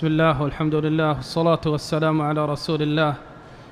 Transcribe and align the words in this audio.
بسم 0.00 0.16
الله 0.16 0.42
والحمد 0.42 0.74
لله 0.74 1.12
والصلاة 1.12 1.60
والسلام 1.66 2.22
على 2.22 2.46
رسول 2.46 2.82
الله. 2.82 3.14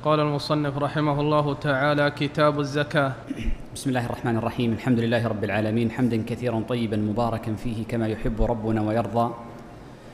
قال 0.05 0.21
المصنف 0.21 0.79
رحمه 0.79 1.21
الله 1.21 1.55
تعالى 1.55 2.11
كتاب 2.11 2.61
الزكاة. 2.61 3.13
بسم 3.75 3.91
الله 3.91 4.07
الرحمن 4.07 4.37
الرحيم. 4.37 4.73
الحمد 4.73 5.01
لله 5.01 5.25
رب 5.25 5.45
العالمين. 5.45 5.91
حمدا 5.91 6.23
كثيرا 6.29 6.61
طيبا 6.69 6.97
مباركا 6.97 7.55
فيه 7.55 7.89
كما 7.89 8.09
يحب 8.09 8.43
ربنا 8.43 8.83
ويرضى. 8.83 9.35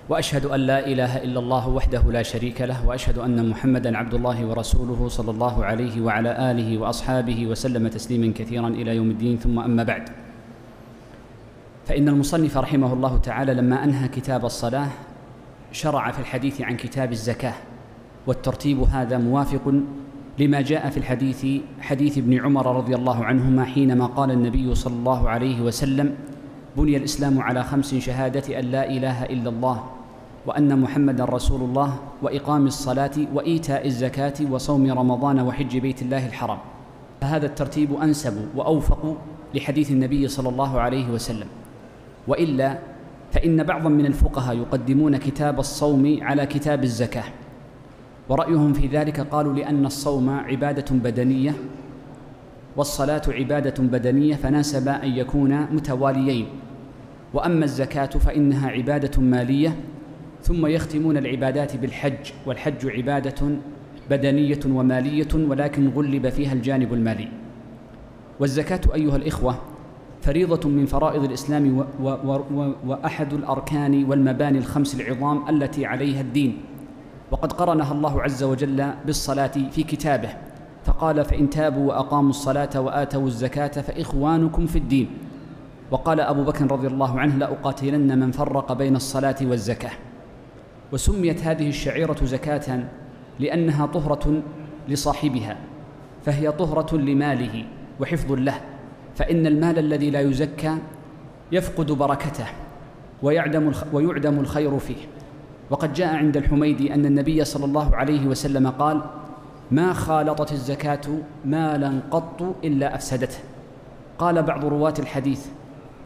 وأشهد 0.09 0.47
أن 0.47 0.61
لا 0.61 0.87
إله 0.87 1.27
إلا 1.27 1.41
الله 1.41 1.69
وحده 1.69 2.03
لا 2.07 2.23
شريك 2.23 2.63
له 2.63 2.87
وأشهد 2.87 3.19
أن 3.19 3.51
محمدا 3.51 3.99
عبد 3.99 4.15
الله 4.15 4.47
ورسوله 4.47 5.09
صلى 5.09 5.31
الله 5.31 5.65
عليه 5.65 6.01
وعلى 6.01 6.51
آله 6.51 6.79
وأصحابه 6.79 7.47
وسلم 7.47 7.89
تسليما 7.89 8.33
كثيرا 8.39 8.69
إلى 8.69 8.97
يوم 8.97 9.11
الدين. 9.11 9.37
ثم 9.43 9.59
أما 9.59 9.83
بعد. 9.83 10.09
فإن 11.87 12.09
المصنف 12.09 12.57
رحمه 12.57 12.93
الله 12.93 13.19
تعالى 13.19 13.55
لما 13.55 13.85
أنهى 13.85 14.09
كتاب 14.09 14.45
الصلاة 14.45 14.89
شرع 15.75 16.11
في 16.11 16.19
الحديث 16.19 16.61
عن 16.61 16.77
كتاب 16.77 17.13
الزكاة 17.13 17.55
والترتيب 18.27 18.81
هذا 18.81 19.19
موافق 19.19 19.75
لما 20.39 20.61
جاء 20.61 20.91
في 20.91 20.97
الحديث 20.97 21.47
حديث 21.81 22.19
ابن 22.19 22.41
عمر 22.45 22.77
رضي 22.77 22.95
الله 22.95 23.25
عنهما 23.25 23.65
حينما 23.65 24.07
قال 24.07 24.31
النبي 24.31 24.75
صلى 24.75 24.95
الله 24.95 25.29
عليه 25.29 25.61
وسلم 25.61 26.15
بني 26.77 26.97
الإسلام 26.97 27.41
على 27.41 27.65
خمس 27.65 27.95
شهادة 27.95 28.59
أن 28.59 28.65
لا 28.65 28.91
إله 28.91 29.25
إلا 29.25 29.51
الله 29.51 29.85
وأن 30.47 30.81
محمدا 30.81 31.25
رسول 31.25 31.61
الله 31.61 31.99
وإقام 32.23 32.67
الصلاة 32.67 33.17
وإيتاء 33.35 33.87
الزكاة 33.87 34.35
وصوم 34.51 34.93
رمضان 34.93 35.41
وحج 35.41 35.79
بيت 35.79 36.03
الله 36.03 36.27
الحرام. 36.27 36.59
فهذا 37.21 37.47
الترتيب 37.47 37.95
أنسب 37.95 38.49
وأوفق 38.57 39.17
لحديث 39.55 39.91
النبي 39.91 40.29
صلى 40.29 40.49
الله 40.49 40.81
عليه 40.81 41.11
وسلم. 41.11 41.47
وإلا 42.29 42.79
فإن 43.35 43.63
بعضا 43.63 43.89
من 43.89 44.07
الفقهاء 44.07 44.57
يقدمون 44.57 45.17
كتاب 45.17 45.61
الصوم 45.61 46.19
على 46.23 46.47
كتاب 46.47 46.85
الزكاة. 46.85 47.25
ورأيهم 48.29 48.73
في 48.73 48.87
ذلك 48.87 49.21
قالوا 49.21 49.53
لأن 49.53 49.87
الصوم 49.87 50.31
عبادة 50.31 50.85
بدنية 50.91 51.55
والصلاة 52.77 53.23
عبادة 53.29 53.83
بدنية 53.83 54.35
فناسب 54.35 54.89
أن 54.89 55.11
يكونا 55.11 55.69
متواليين. 55.73 56.47
وأما 57.35 57.65
الزكاة 57.65 58.07
فإنها 58.07 58.69
عبادة 58.71 59.23
مالية 59.23 59.77
ثم 60.43 60.67
يختمون 60.67 61.17
العبادات 61.17 61.77
بالحج 61.77 62.33
والحج 62.47 62.87
عبادة 62.87 63.49
بدنية 64.11 64.61
ومالية 64.67 65.29
ولكن 65.35 65.89
غلب 65.89 66.29
فيها 66.29 66.53
الجانب 66.53 66.93
المالي. 66.95 67.29
والزكاة 68.41 68.81
أيها 68.95 69.17
الإخوة 69.17 69.74
فريضة 70.25 70.69
من 70.69 70.87
فرائض 70.87 71.25
الإسلام 71.25 71.79
و 71.79 71.85
و 72.01 72.73
وأحد 72.87 73.33
الأركان 73.33 74.05
والمباني 74.05 74.59
الخمس 74.59 75.01
العظام 75.01 75.49
التي 75.49 75.87
عليها 75.87 76.21
الدين. 76.21 76.59
وقد 77.31 77.53
قرنها 77.53 77.93
الله 77.93 78.23
عز 78.23 78.43
وجل 78.43 78.93
بالصلاة 79.07 79.53
في 79.71 79.83
كتابه. 79.83 80.29
فقال 80.85 81.25
فإن 81.25 81.51
تابوا 81.51 81.89
وأقاموا 81.89 82.31
الصلاة 82.31 82.81
وآتوا 82.81 83.27
الزكاة 83.27 83.81
فإخوانكم 83.81 84.67
في 84.67 84.79
الدين. 84.79 85.09
وقال 85.91 86.21
أبو 86.21 86.45
بكر 86.45 86.73
رضي 86.73 86.87
الله 86.87 87.21
عنه 87.21 87.37
لأقاتلن 87.37 88.19
من 88.19 88.31
فرق 88.31 88.73
بين 88.73 88.97
الصلاة 88.97 89.37
والزكاة. 89.43 89.93
وسميت 90.93 91.43
هذه 91.43 91.69
الشعيرة 91.69 92.25
زكاة 92.25 92.85
لأنها 93.41 93.87
طهرة 93.87 94.43
لصاحبها 94.89 95.57
فهي 96.25 96.53
طهرة 96.53 96.97
لماله 96.97 97.65
وحفظ 98.01 98.33
له. 98.33 98.61
فإن 99.17 99.47
المال 99.47 99.79
الذي 99.79 100.11
لا 100.11 100.21
يزكى 100.21 100.77
يفقد 101.53 101.93
بركته 101.93 102.47
ويعدم 103.23 103.73
ويعدم 103.93 104.41
الخير 104.41 104.79
فيه. 104.79 105.07
وقد 105.71 105.93
جاء 105.93 106.17
عند 106.17 106.37
الحميدي 106.37 106.95
أن 106.95 107.07
النبي 107.07 107.45
صلى 107.45 107.65
الله 107.65 107.97
عليه 107.97 108.27
وسلم 108.27 108.69
قال 108.69 109.01
ما 109.71 109.93
خالطت 109.93 110.53
الزكاة 110.53 111.01
مالا 111.45 112.01
قط 112.11 112.57
إلا 112.65 112.95
أفسدته. 112.95 113.39
قال 114.19 114.43
بعض 114.43 114.65
رواة 114.65 114.95
الحديث 114.99 115.47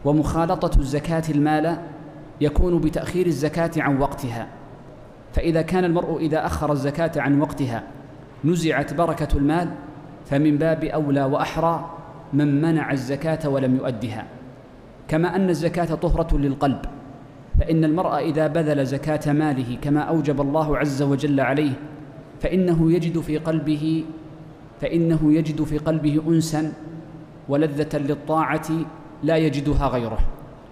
ومخالطة 0.05 0.79
الزكاة 0.79 1.23
المال 1.29 1.77
يكون 2.41 2.79
بتأخير 2.79 3.25
الزكاة 3.25 3.71
عن 3.77 4.01
وقتها. 4.01 4.47
فإذا 5.33 5.61
كان 5.61 5.83
المرء 5.83 6.17
إذا 6.17 6.45
أخر 6.45 6.71
الزكاة 6.71 7.11
عن 7.17 7.41
وقتها 7.41 7.83
نزعت 8.45 8.93
بركة 8.93 9.37
المال 9.37 9.69
فمن 10.25 10.57
باب 10.57 10.83
أولى 10.83 11.23
وأحرى 11.23 11.89
من 12.33 12.61
منع 12.61 12.91
الزكاة 12.91 13.49
ولم 13.49 13.75
يؤدها. 13.75 14.25
كما 15.07 15.35
أن 15.35 15.49
الزكاة 15.49 15.95
طهرة 15.95 16.37
للقلب. 16.37 16.81
فإن 17.59 17.83
المرء 17.83 18.17
إذا 18.17 18.47
بذل 18.47 18.85
زكاة 18.85 19.33
ماله 19.33 19.77
كما 19.81 19.99
أوجب 19.99 20.41
الله 20.41 20.77
عز 20.77 21.01
وجل 21.01 21.39
عليه 21.39 21.71
فإنه 22.39 22.91
يجد 22.91 23.19
في 23.19 23.37
قلبه 23.37 24.05
فإنه 24.81 25.33
يجد 25.33 25.63
في 25.63 25.77
قلبه 25.77 26.21
أنسا 26.27 26.73
ولذة 27.49 27.97
للطاعة 27.97 28.67
لا 29.23 29.37
يجدها 29.37 29.87
غيره. 29.87 30.19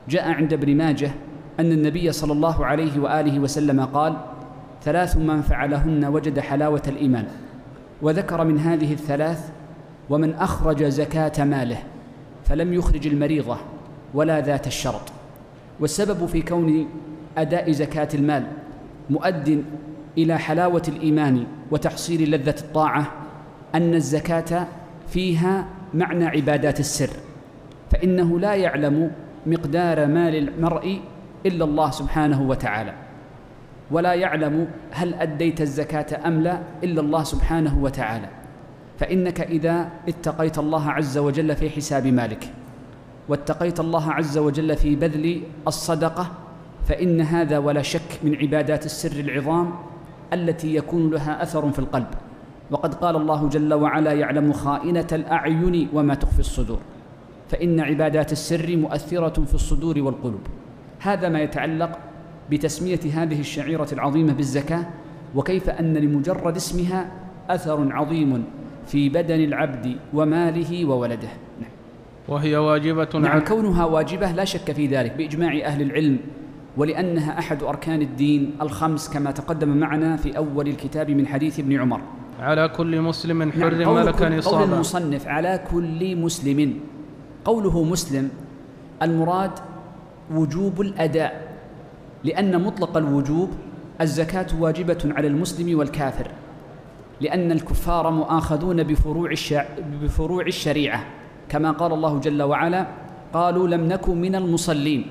جاء 0.09 0.31
عند 0.31 0.53
ابن 0.53 0.77
ماجه 0.77 1.11
أن 1.59 1.71
النبي 1.71 2.11
صلى 2.11 2.33
الله 2.33 2.65
عليه 2.65 2.99
وآله 2.99 3.39
وسلم 3.39 3.81
قال 3.81 4.17
ثلاث 4.83 5.17
من 5.17 5.41
فعلهن 5.41 6.05
وجد 6.05 6.39
حلاوة 6.39 6.83
الإيمان. 6.87 7.27
وذكر 8.01 8.43
من 8.43 8.59
هذه 8.59 8.93
الثلاث 8.93 9.51
ومن 10.09 10.33
أخرج 10.33 10.83
زكاة 10.83 11.43
ماله 11.43 11.77
فلم 12.45 12.73
يخرج 12.73 13.07
المريضة 13.07 13.57
ولا 14.13 14.41
ذات 14.41 14.67
الشرط. 14.67 15.11
والسبب 15.79 16.25
في 16.25 16.41
كون 16.41 16.87
أداء 17.37 17.71
زكاة 17.71 18.07
المال 18.13 18.47
مؤد 19.09 19.63
إلى 20.17 20.37
حلاوة 20.37 20.81
الإيمان 20.87 21.45
وتحصيل 21.71 22.31
لذة 22.31 22.55
الطاعة 22.61 23.11
أن 23.75 23.93
الزكاة 23.93 24.67
فيها 25.07 25.65
معنى 25.93 26.25
عبادات 26.25 26.79
السر 26.79 27.09
فإنه 27.91 28.39
لا 28.39 28.55
يعلم 28.55 29.11
مقدار 29.45 30.07
مال 30.07 30.35
المرء 30.35 30.99
إلا 31.45 31.65
الله 31.65 31.91
سبحانه 31.91 32.41
وتعالى. 32.41 32.93
ولا 33.91 34.13
يعلم 34.13 34.67
هل 34.91 35.13
أديت 35.13 35.61
الزكاة 35.61 36.27
أم 36.27 36.41
لا 36.41 36.59
إلا 36.83 37.01
الله 37.01 37.23
سبحانه 37.23 37.77
وتعالى. 37.83 38.36
فإنك 38.97 39.41
إذا 39.41 39.89
اتقيت 40.07 40.57
الله 40.57 40.89
عز 40.89 41.17
وجل 41.17 41.55
في 41.55 41.69
حساب 41.69 42.07
مالك 42.07 42.49
واتقيت 43.29 43.79
الله 43.79 44.11
عز 44.11 44.37
وجل 44.37 44.75
في 44.75 44.95
بذل 44.95 45.41
الصدقة 45.67 46.31
فإن 46.87 47.21
هذا 47.21 47.57
ولا 47.57 47.81
شك 47.81 48.19
من 48.23 48.35
عبادات 48.35 48.85
السر 48.85 49.19
العظام 49.19 49.73
التي 50.33 50.75
يكون 50.75 51.11
لها 51.11 51.43
أثر 51.43 51.71
في 51.71 51.79
القلب. 51.79 52.07
وقد 52.71 52.93
قال 52.93 53.15
الله 53.15 53.49
جل 53.49 53.73
وعلا 53.73 54.11
يعلم 54.11 54.53
خائنة 54.53 55.07
الأعين 55.11 55.89
وما 55.93 56.15
تخفي 56.15 56.39
الصدور 56.39 56.79
فإن 57.49 57.79
عبادات 57.79 58.31
السر 58.31 58.77
مؤثرة 58.77 59.43
في 59.45 59.53
الصدور 59.53 59.99
والقلوب. 59.99 60.41
هذا 60.99 61.29
ما 61.29 61.39
يتعلق 61.39 61.99
بتسمية 62.51 62.99
هذه 63.13 63.39
الشعيرة 63.39 63.87
العظيمة 63.91 64.33
بالزكاة 64.33 64.85
وكيف 65.35 65.69
أن 65.69 65.97
لمجرد 65.97 66.55
اسمها 66.55 67.11
أثر 67.49 67.93
عظيم 67.93 68.45
في 68.87 69.09
بدن 69.09 69.43
العبد 69.43 69.95
وماله 70.13 70.85
وولده. 70.85 71.29
نعم. 71.61 71.69
وهي 72.27 72.57
واجبة 72.57 73.09
نعم 73.19 73.39
كونها 73.39 73.85
واجبة 73.85 74.31
لا 74.31 74.45
شك 74.45 74.71
في 74.71 74.87
ذلك 74.87 75.13
بإجماع 75.17 75.59
أهل 75.65 75.81
العلم 75.81 76.19
ولأنها 76.77 77.39
أحد 77.39 77.63
أركان 77.63 78.01
الدين 78.01 78.55
الخمس 78.61 79.09
كما 79.09 79.31
تقدم 79.31 79.77
معنا 79.77 80.17
في 80.17 80.37
أول 80.37 80.67
الكتاب 80.67 81.11
من 81.11 81.27
حديث 81.27 81.59
ابن 81.59 81.79
عمر. 81.79 82.01
على 82.39 82.69
كل 82.69 83.01
مسلم 83.01 83.51
حر 83.51 83.73
نعم 83.73 83.95
ملكا 83.95 84.25
قول 84.25 84.37
نصابا 84.37 84.63
المصنف 84.63 85.27
على 85.27 85.59
كل 85.71 86.15
مسلم. 86.15 86.79
قوله 87.45 87.83
مسلم 87.83 88.29
المراد 89.01 89.51
وجوب 90.31 90.81
الأداء 90.81 91.57
لأن 92.23 92.63
مطلق 92.63 92.97
الوجوب 92.97 93.49
الزكاة 94.01 94.47
واجبة 94.59 95.13
على 95.15 95.27
المسلم 95.27 95.77
والكافر. 95.79 96.27
لأن 97.21 97.51
الكفار 97.51 98.11
مؤاخذون 98.11 98.83
بفروع, 98.83 99.31
الشع... 99.31 99.65
بفروع 100.01 100.45
الشريعة. 100.45 101.05
كما 101.49 101.71
قال 101.71 101.93
الله 101.93 102.19
جل 102.19 102.43
وعلا 102.43 102.87
قالوا 103.33 103.67
لم 103.67 103.85
نكن 103.85 104.21
من 104.21 104.35
المصلين 104.35 105.05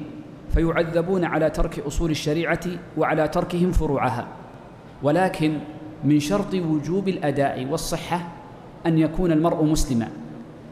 فيعذبون 0.54 1.24
على 1.24 1.50
ترك 1.50 1.78
أصول 1.78 2.10
الشريعة 2.10 2.60
وعلى 2.96 3.28
تركهم 3.28 3.72
فروعها. 3.72 4.26
ولكن 5.02 5.58
من 6.04 6.20
شرط 6.20 6.54
وجوب 6.54 7.08
الأداء 7.08 7.66
والصحة 7.70 8.28
أن 8.86 8.98
يكون 8.98 9.32
المرء 9.32 9.64
مسلما 9.64 10.08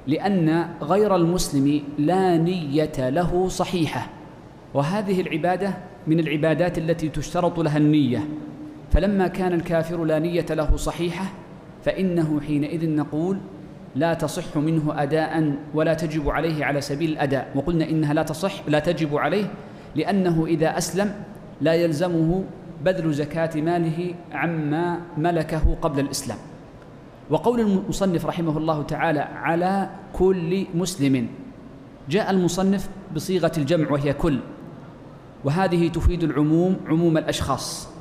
لأن 0.07 0.69
غير 0.83 1.17
المسلم 1.17 1.83
لا 1.99 2.37
نية 2.37 3.09
له 3.09 3.49
صحيحة. 3.49 4.07
وهذه 4.75 5.21
العبادة 5.21 5.75
من 6.07 6.21
العبادات 6.21 6.79
التي 6.79 7.09
تشترط 7.09 7.61
لها 7.61 7.79
النية. 7.79 8.29
فلما 8.95 9.29
كان 9.29 9.53
الكافر 9.53 10.05
لا 10.05 10.19
نية 10.19 10.47
له 10.51 10.77
صحيحة 10.77 11.25
فإنه 11.85 12.41
حينئذ 12.41 12.91
نقول 12.91 13.39
لا 13.95 14.15
تصح 14.15 14.57
منه 14.57 15.03
أداء 15.03 15.55
ولا 15.75 15.95
تجب 15.95 16.31
عليه 16.31 16.65
على 16.65 16.81
سبيل 16.81 17.11
الأداء. 17.11 17.53
وقلنا 17.55 17.91
إنها 17.91 18.15
لا 18.15 18.23
تصح 18.23 18.69
لا 18.69 18.79
تجب 18.79 19.17
عليه 19.17 19.47
لأنه 19.95 20.47
إذا 20.47 20.79
أسلم 20.79 21.15
لا 21.61 21.75
يلزمه 21.75 22.45
بذل 22.85 23.13
زكاة 23.13 23.61
ماله 23.61 24.15
عما 24.33 25.01
ملكه 25.19 25.77
قبل 25.83 26.01
الإسلام. 26.01 26.39
وقول 27.31 27.61
المصنف 27.61 28.27
رحمه 28.27 28.59
الله 28.59 28.83
تعالى 28.83 29.21
على 29.21 29.91
كل 30.13 30.67
مسلم 30.75 31.27
جاء 32.11 32.31
المصنف 32.31 32.89
بصيغة 33.15 33.53
الجمع 33.59 33.91
وهي 33.91 34.13
كل 34.13 34.39
وهذه 35.45 35.89
تفيد 35.89 36.23
العموم 36.23 36.77
عموم 36.87 37.19
الأشخاص. 37.19 37.94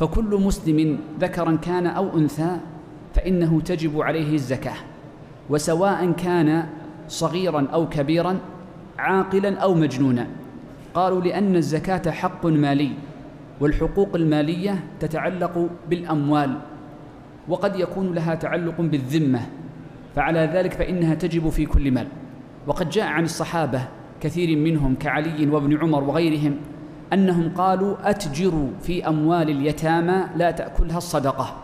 فكل 0.00 0.40
مسلم 0.44 0.98
ذكرا 1.20 1.56
كان 1.56 1.86
أو 1.86 2.18
أنثى 2.18 2.56
فإنه 3.14 3.60
تجب 3.60 4.00
عليه 4.00 4.34
الزكاة 4.34 4.76
وسواء 5.50 6.12
كان 6.12 6.66
صغيرا 7.08 7.66
أو 7.72 7.88
كبيرا 7.88 8.38
عاقلا 8.98 9.58
أو 9.58 9.74
مجنونا. 9.74 10.26
قالوا 10.94 11.20
لأن 11.20 11.56
الزكاة 11.56 12.10
حق 12.10 12.46
مالي 12.46 12.90
والحقوق 13.60 14.16
المالية 14.16 14.84
تتعلق 15.00 15.68
بالأموال 15.90 16.58
وقد 17.48 17.76
يكون 17.76 18.14
لها 18.14 18.34
تعلق 18.34 18.80
بالذمة 18.80 19.40
فعلى 20.16 20.50
ذلك 20.54 20.72
فإنها 20.72 21.14
تجب 21.14 21.48
في 21.48 21.66
كل 21.66 21.90
مال. 21.90 22.06
وقد 22.66 22.90
جاء 22.90 23.06
عن 23.06 23.24
الصحابة 23.24 23.88
كثير 24.20 24.58
منهم 24.58 24.94
كعلي 24.94 25.46
وابن 25.50 25.76
عمر 25.76 26.04
وغيرهم 26.04 26.56
أنهم 27.12 27.52
قالوا 27.56 28.10
أتجروا 28.10 28.68
في 28.82 29.08
أموال 29.08 29.50
اليتامى 29.50 30.24
لا 30.36 30.50
تأكلها 30.50 30.98
الصدقة. 30.98 31.56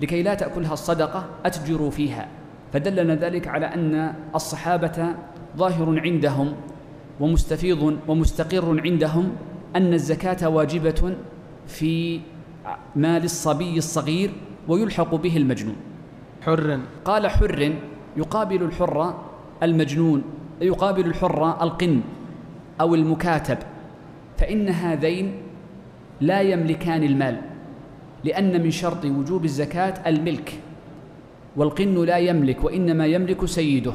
لكي 0.00 0.22
لا 0.22 0.34
تأكلها 0.34 0.72
الصدقة 0.72 1.24
أتجروا 1.44 1.90
فيها. 1.90 2.28
فدلنا 2.72 3.14
ذلك 3.14 3.48
على 3.48 3.66
أن 3.66 4.14
الصحابة 4.34 5.14
ظاهر 5.56 6.00
عندهم 6.00 6.52
ومستفيض 7.20 7.98
ومستقر 8.08 8.80
عندهم 8.84 9.32
أن 9.76 9.92
الزكاة 9.94 10.48
واجبة 10.48 11.14
في 11.66 12.20
مال 12.96 13.24
الصبي 13.24 13.78
الصغير 13.78 14.30
ويلحق 14.68 15.14
به 15.14 15.36
المجنون. 15.36 15.76
حر 16.42 16.80
قال 17.04 17.30
حر 17.30 17.72
يقابل 18.16 18.62
الحر 18.62 19.14
المجنون 19.62 20.22
يقابل 20.60 21.06
الحر 21.06 21.62
القن 21.62 22.00
أو 22.80 22.94
المكاتب. 22.94 23.58
فإن 24.40 24.68
هذين 24.68 25.32
لا 26.20 26.40
يملكان 26.40 27.02
المال 27.02 27.40
لأن 28.24 28.62
من 28.62 28.70
شرط 28.70 29.04
وجوب 29.04 29.44
الزكاة 29.44 29.94
الملك 30.06 30.52
والقن 31.56 32.04
لا 32.04 32.16
يملك 32.18 32.64
وإنما 32.64 33.06
يملك 33.06 33.44
سيده. 33.44 33.92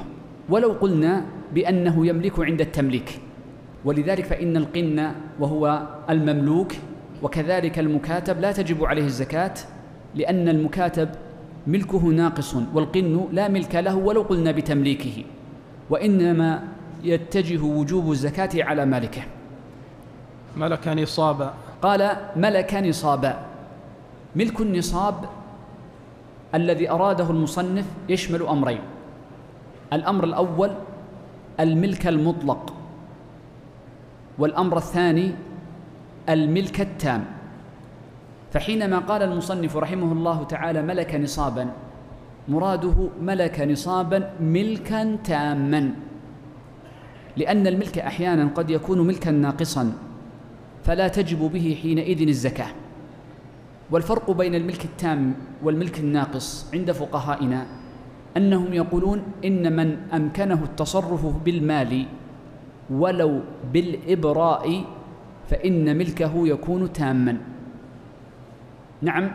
ولو 0.50 0.71
قلنا 0.71 1.25
بأنه 1.53 2.07
يملك 2.07 2.39
عند 2.39 2.62
التمليك. 2.62 3.19
ولذلك 3.86 4.25
فإن 4.25 4.57
القن 4.57 5.12
وهو 5.39 5.88
المملوك 6.09 6.71
وكذلك 7.24 7.80
المكاتب 7.80 8.39
لا 8.39 8.51
تجب 8.51 8.86
عليه 8.86 9.06
الزكاة 9.06 9.53
لأن 10.15 10.50
المكاتب 10.50 11.09
ملكه 11.68 12.03
ناقص 12.06 12.56
والقن 12.74 13.27
لا 13.31 13.47
ملك 13.47 13.75
له 13.75 13.95
ولو 13.95 14.21
قلنا 14.21 14.51
بتمليكه. 14.51 15.24
وإنما 15.89 16.63
يتجه 17.03 17.62
وجوب 17.63 18.12
الزكاة 18.12 18.63
على 18.63 18.86
مالكه. 18.86 19.21
ملك 20.57 20.88
نصابا. 20.88 21.54
قال 21.81 22.18
ملك 22.36 22.74
نصابا. 22.74 23.34
ملك 24.36 24.62
النصاب 24.62 25.16
الذي 26.56 26.90
أراده 26.90 27.30
المصنف 27.30 27.86
يشمل 28.10 28.42
أمرين. 28.48 28.80
الأمر 29.94 30.24
الأول 30.24 30.72
الملك 31.60 32.07
المطلق 32.07 32.74
والأمر 34.38 34.78
الثاني 34.78 35.31
الملك 36.30 36.81
التام. 36.81 37.25
فحينما 38.54 39.00
قال 39.00 39.24
المصنف 39.24 39.78
رحمه 39.78 40.12
الله 40.12 40.44
تعالى 40.44 40.81
ملك 40.81 41.16
نصابا 41.16 41.69
مراده 42.48 43.10
ملك 43.22 43.62
نصابا 43.62 44.31
ملكا 44.40 45.18
تاما. 45.24 45.92
لأن 47.38 47.68
الملك 47.68 48.00
أحيانا 48.00 48.50
قد 48.56 48.69
يكون 48.69 49.07
ملكا 49.07 49.31
ناقصا. 49.31 49.94
فلا 50.86 51.08
تجب 51.08 51.40
به 51.40 51.78
حينئذ 51.82 52.28
الزكاة. 52.28 52.68
والفرق 53.92 54.32
بين 54.32 54.56
الملك 54.56 54.86
التام 54.86 55.34
والملك 55.64 56.00
الناقص 56.00 56.74
عند 56.74 56.92
فقهائنا 56.92 57.66
أنهم 58.38 58.74
يقولون 58.74 59.24
إن 59.46 59.76
من 59.76 59.98
أمكنه 60.14 60.64
التصرف 60.64 61.26
بالمال 61.46 62.06
ولو 62.90 63.42
بالإبراء 63.74 64.84
فإن 65.50 65.98
ملكه 65.98 66.48
يكون 66.48 66.94
تاما. 66.94 67.38
نعم 69.02 69.31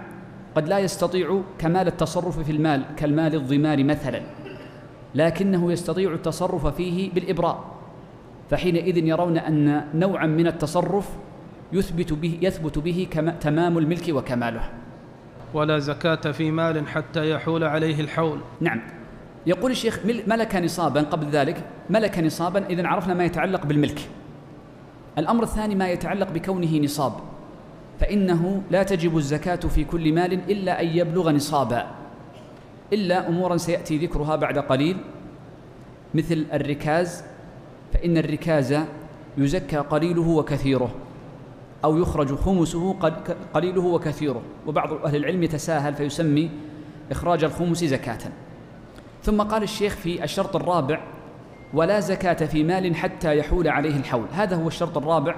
قد 0.54 0.68
لا 0.68 0.78
يستطيع 0.78 1.42
كمال 1.58 1.86
التصرف 1.86 2.38
في 2.38 2.52
المال 2.52 2.84
كالمال 2.96 3.34
الضمار 3.34 3.84
مثلا 3.84 4.22
لكنه 5.14 5.72
يستطيع 5.72 6.12
التصرف 6.14 6.66
فيه 6.66 7.12
بالإبراء. 7.12 7.64
فحينئذ 8.50 8.96
يرون 8.96 9.38
أن 9.38 9.84
نوعا 9.94 10.26
من 10.26 10.46
التصرف 10.46 11.08
يثبت 11.72 12.12
به 12.12 12.38
يثبت 12.42 12.78
به 12.78 13.08
تمام 13.40 13.78
الملك 13.78 14.08
وكماله. 14.08 14.70
ولا 15.54 15.78
زكاة 15.78 16.32
في 16.32 16.50
مال 16.50 16.88
حتى 16.88 17.30
يحول 17.30 17.64
عليه 17.64 18.00
الحول. 18.00 18.38
نعم. 18.60 18.80
يقول 19.46 19.70
الشيخ 19.70 20.00
ملك 20.26 20.56
نصابا 20.56 21.00
قبل 21.00 21.26
ذلك 21.26 21.64
ملك 21.90 22.18
نصابا 22.18 22.66
إذا 22.66 22.86
عرفنا 22.86 23.14
ما 23.14 23.24
يتعلق 23.24 23.66
بالملك. 23.66 24.00
الأمر 25.18 25.42
الثاني 25.42 25.74
ما 25.74 25.88
يتعلق 25.88 26.30
بكونه 26.30 26.78
نصاب. 26.78 27.12
فإنه 28.00 28.62
لا 28.70 28.82
تجب 28.82 29.16
الزكاة 29.16 29.56
في 29.56 29.84
كل 29.84 30.12
مال 30.12 30.32
إلا 30.32 30.80
أن 30.80 30.86
يبلغ 30.86 31.30
نصابا. 31.30 31.86
إلا 32.92 33.28
أمورا 33.28 33.56
سيأتي 33.56 33.98
ذكرها 33.98 34.36
بعد 34.36 34.58
قليل. 34.58 34.96
مثل 36.14 36.46
الركاز 36.52 37.24
فإن 37.92 38.18
الركاز 38.18 38.76
يزكى 39.38 39.76
قليله 39.76 40.28
وكثيره. 40.28 40.94
أو 41.84 41.98
يخرج 41.98 42.34
خمسه 42.34 42.96
قليله 43.54 43.82
وكثيره. 43.82 44.42
وبعض 44.66 44.92
أهل 44.92 45.16
العلم 45.16 45.42
يتساهل 45.42 45.94
فيسمي 45.94 46.50
إخراج 47.10 47.44
الخمس 47.44 47.84
زكاة. 47.84 48.18
ثم 49.22 49.42
قال 49.42 49.62
الشيخ 49.62 49.94
في 49.94 50.24
الشرط 50.24 50.56
الرابع 50.56 51.00
ولا 51.74 52.00
زكاة 52.00 52.46
في 52.46 52.64
مال 52.64 52.96
حتى 52.96 53.38
يحول 53.38 53.68
عليه 53.68 53.96
الحول. 53.96 54.26
هذا 54.32 54.56
هو 54.56 54.68
الشرط 54.68 54.96
الرابع. 54.96 55.36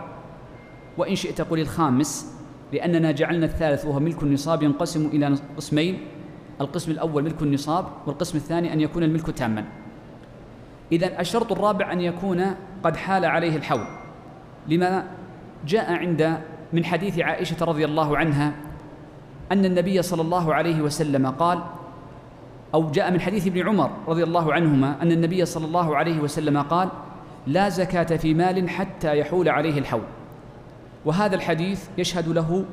وإن 0.98 1.14
شئت 1.14 1.40
قل 1.40 1.60
الخامس 1.60 2.38
لأننا 2.72 3.10
جعلنا 3.10 3.46
الثالث 3.46 3.84
وهو 3.84 4.00
ملك 4.00 4.22
النصاب 4.22 4.62
ينقسم 4.62 5.06
إلى 5.06 5.36
قسمين 5.56 5.98
القسم 6.60 6.90
الأول 6.90 7.22
ملك 7.24 7.42
النصاب 7.42 7.86
والقسم 8.06 8.38
الثاني 8.38 8.72
أن 8.72 8.80
يكون 8.80 9.02
الملك 9.02 9.30
تاما. 9.30 9.64
إذا 10.92 11.20
الشرط 11.20 11.52
الرابع 11.52 11.92
أن 11.92 12.00
يكون 12.00 12.54
قد 12.84 12.96
حال 12.96 13.24
عليه 13.24 13.56
الحول. 13.56 13.84
لما 14.68 15.04
جاء 15.66 15.92
عند 15.92 16.38
من 16.72 16.84
حديث 16.84 17.18
عائشة 17.18 17.64
رضي 17.64 17.84
الله 17.84 18.16
عنها 18.16 18.52
أن 19.52 19.64
النبي 19.64 20.02
صلى 20.02 20.22
الله 20.22 20.54
عليه 20.54 20.82
وسلم 20.82 21.26
قال 21.26 21.58
أو 22.74 22.90
جاء 22.90 23.10
من 23.10 23.20
حديث 23.20 23.46
ابن 23.46 23.68
عمر 23.68 23.90
رضي 24.08 24.22
الله 24.22 24.52
عنهما 24.52 25.02
أن 25.02 25.12
النبي 25.12 25.44
صلى 25.44 25.66
الله 25.66 25.96
عليه 25.96 26.20
وسلم 26.20 26.58
قال 26.58 26.88
لا 27.46 27.68
زكاة 27.68 28.16
في 28.16 28.34
مال 28.34 28.68
حتى 28.68 29.18
يحول 29.18 29.48
عليه 29.48 29.78
الحول. 29.78 30.02
وهذا 31.04 31.34
الحديث 31.34 31.88
يشهد 31.98 32.28
له 32.28 32.64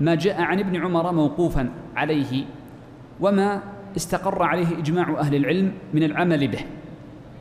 ما 0.00 0.14
جاء 0.14 0.42
عن 0.42 0.58
ابن 0.58 0.84
عمر 0.84 1.12
موقوفا 1.12 1.70
عليه 1.96 2.44
وما 3.20 3.62
استقر 3.96 4.42
عليه 4.42 4.78
إجماع 4.78 5.20
أهل 5.20 5.34
العلم 5.34 5.72
من 5.94 6.02
العمل 6.02 6.48
به. 6.48 6.60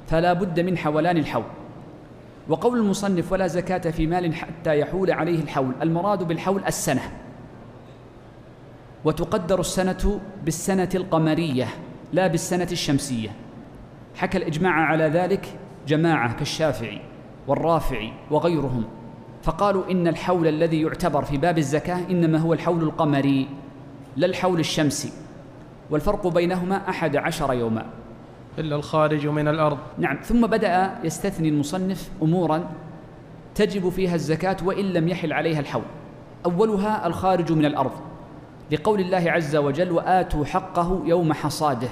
فلا 0.07 0.33
بد 0.33 0.59
من 0.59 0.77
حولان 0.77 1.17
الحول. 1.17 1.43
وقول 2.49 2.79
المصنف 2.79 3.31
ولا 3.31 3.47
زكاة 3.47 3.91
في 3.91 4.07
مال 4.07 4.35
حتى 4.35 4.79
يحول 4.79 5.11
عليه 5.11 5.41
الحول 5.41 5.73
المراد 5.81 6.23
بالحول 6.23 6.63
السنة. 6.65 7.01
وتقدر 9.05 9.59
السنة 9.59 10.19
بالسنة 10.45 10.89
القمرية 10.95 11.67
لا 12.13 12.27
بالسنة 12.27 12.67
الشمسية. 12.71 13.29
حكى 14.15 14.37
الإجماع 14.37 14.71
على 14.71 15.03
ذلك 15.03 15.59
جماعة 15.87 16.33
كالشافعي 16.33 17.01
والرافعي 17.47 18.13
وغيرهم. 18.31 18.83
فقالوا 19.43 19.91
إن 19.91 20.07
الحول 20.07 20.47
الذي 20.47 20.81
يعتبر 20.81 21.23
في 21.23 21.37
باب 21.37 21.57
الزكاة 21.57 21.99
إنما 22.09 22.37
هو 22.37 22.53
الحول 22.53 22.83
القمري 22.83 23.47
لا 24.15 24.25
الحول 24.25 24.59
الشمسي. 24.59 25.11
والفرق 25.89 26.27
بينهما 26.27 26.89
أحد 26.89 27.15
عشر 27.15 27.53
يوما. 27.53 27.85
إلا 28.59 28.75
الخارج 28.75 29.27
من 29.27 29.47
الأرض. 29.47 29.77
نعم 29.97 30.17
ثم 30.23 30.47
بدأ 30.47 30.91
يستثني 31.03 31.49
المصنف 31.49 32.09
أمورا 32.23 32.69
تجب 33.55 33.89
فيها 33.89 34.15
الزكاة 34.15 34.57
وإن 34.65 34.85
لم 34.85 35.07
يحل 35.07 35.33
عليها 35.33 35.59
الحول. 35.59 35.83
أولها 36.45 37.07
الخارج 37.07 37.51
من 37.51 37.65
الأرض. 37.65 37.91
لقول 38.71 38.99
الله 38.99 39.31
عز 39.31 39.55
وجل 39.55 39.91
وآتوا 39.91 40.45
حقه 40.45 41.01
يوم 41.05 41.33
حصاده 41.33 41.89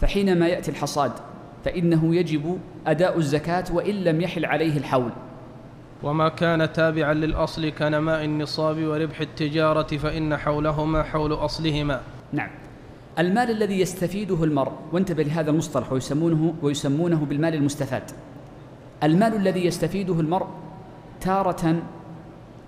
فحينما 0.00 0.48
يأتي 0.48 0.70
الحصاد 0.70 1.12
فإنه 1.64 2.16
يجب 2.16 2.58
أداء 2.86 3.18
الزكاة 3.18 3.64
وإن 3.72 3.94
لم 3.94 4.20
يحل 4.20 4.44
عليه 4.44 4.76
الحول. 4.76 5.10
وما 6.02 6.28
كان 6.28 6.72
تابعا 6.72 7.14
للأصل 7.14 7.68
كنماء 7.68 8.24
النصاب 8.24 8.84
وربح 8.84 9.20
التجارة 9.20 9.96
فإن 9.96 10.36
حولهما 10.36 11.02
حول 11.02 11.32
أصلهما. 11.32 12.00
نعم. 12.32 12.50
المال 13.18 13.50
الذي 13.50 13.80
يستفيده 13.80 14.44
المرء 14.44 14.72
وانتبه 14.92 15.22
لهذا 15.22 15.50
المصطلح 15.50 15.92
ويسمونه 15.92 16.54
ويسمونه 16.62 17.24
بالمال 17.24 17.54
المستفاد. 17.54 18.02
المال 19.02 19.34
الذي 19.34 19.66
يستفيده 19.66 20.20
المرء 20.20 20.46
تارة 21.20 21.82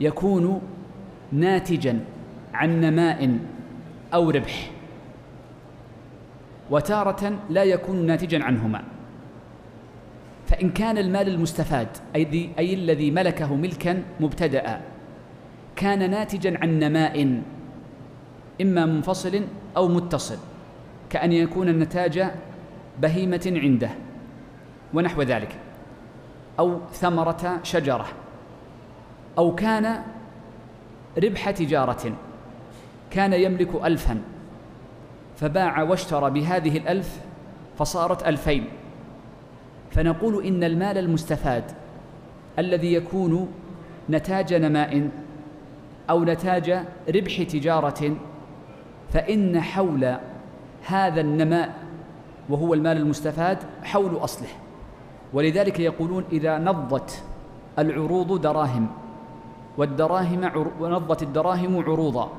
يكون 0.00 0.60
ناتجا 1.32 2.00
عن 2.54 2.80
نماء 2.80 3.38
أو 4.14 4.30
ربح 4.30 4.70
وتارة 6.70 7.38
لا 7.50 7.64
يكون 7.64 8.06
ناتجا 8.06 8.44
عنهما. 8.44 8.84
فإن 10.46 10.70
كان 10.70 10.98
المال 10.98 11.28
المستفاد 11.28 11.88
أي, 12.16 12.50
أي 12.58 12.74
الذي 12.74 13.10
ملكه 13.10 13.54
ملكا 13.56 14.02
مبتدأ 14.20 14.80
كان 15.76 16.10
ناتجا 16.10 16.58
عن 16.62 16.78
نماء 16.78 17.42
إما 18.60 18.86
منفصل 18.86 19.42
أو 19.78 19.88
متصل 19.88 20.38
كأن 21.10 21.32
يكون 21.32 21.68
النتاج 21.68 22.24
بهيمة 23.02 23.52
عنده 23.62 23.90
ونحو 24.94 25.22
ذلك 25.22 25.56
أو 26.58 26.80
ثمرة 26.92 27.60
شجرة 27.62 28.06
أو 29.38 29.54
كان 29.54 30.02
ربح 31.24 31.50
تجارة 31.50 32.12
كان 33.10 33.32
يملك 33.32 33.74
ألفا 33.84 34.20
فباع 35.36 35.82
واشترى 35.82 36.30
بهذه 36.30 36.76
الألف 36.76 37.20
فصارت 37.78 38.26
ألفين. 38.26 38.64
فنقول 39.90 40.46
إن 40.46 40.64
المال 40.64 40.98
المستفاد 40.98 41.64
الذي 42.58 42.94
يكون 42.94 43.52
نتاج 44.10 44.54
نماء 44.54 45.10
أو 46.10 46.24
نتاج 46.24 46.84
ربح 47.08 47.42
تجارة 47.42 48.16
فإن 49.12 49.60
حول 49.60 50.16
هذا 50.86 51.20
النماء 51.20 51.74
وهو 52.48 52.74
المال 52.74 52.96
المستفاد 52.96 53.58
حول 53.82 54.16
أصله. 54.16 54.48
ولذلك 55.32 55.80
يقولون 55.80 56.24
إذا 56.32 56.58
نضت 56.58 57.22
العروض 57.78 58.40
دراهم 58.40 58.86
والدراهم 59.76 60.70
ونضت 60.80 61.22
الدراهم 61.22 61.78
عروضا 61.78 62.32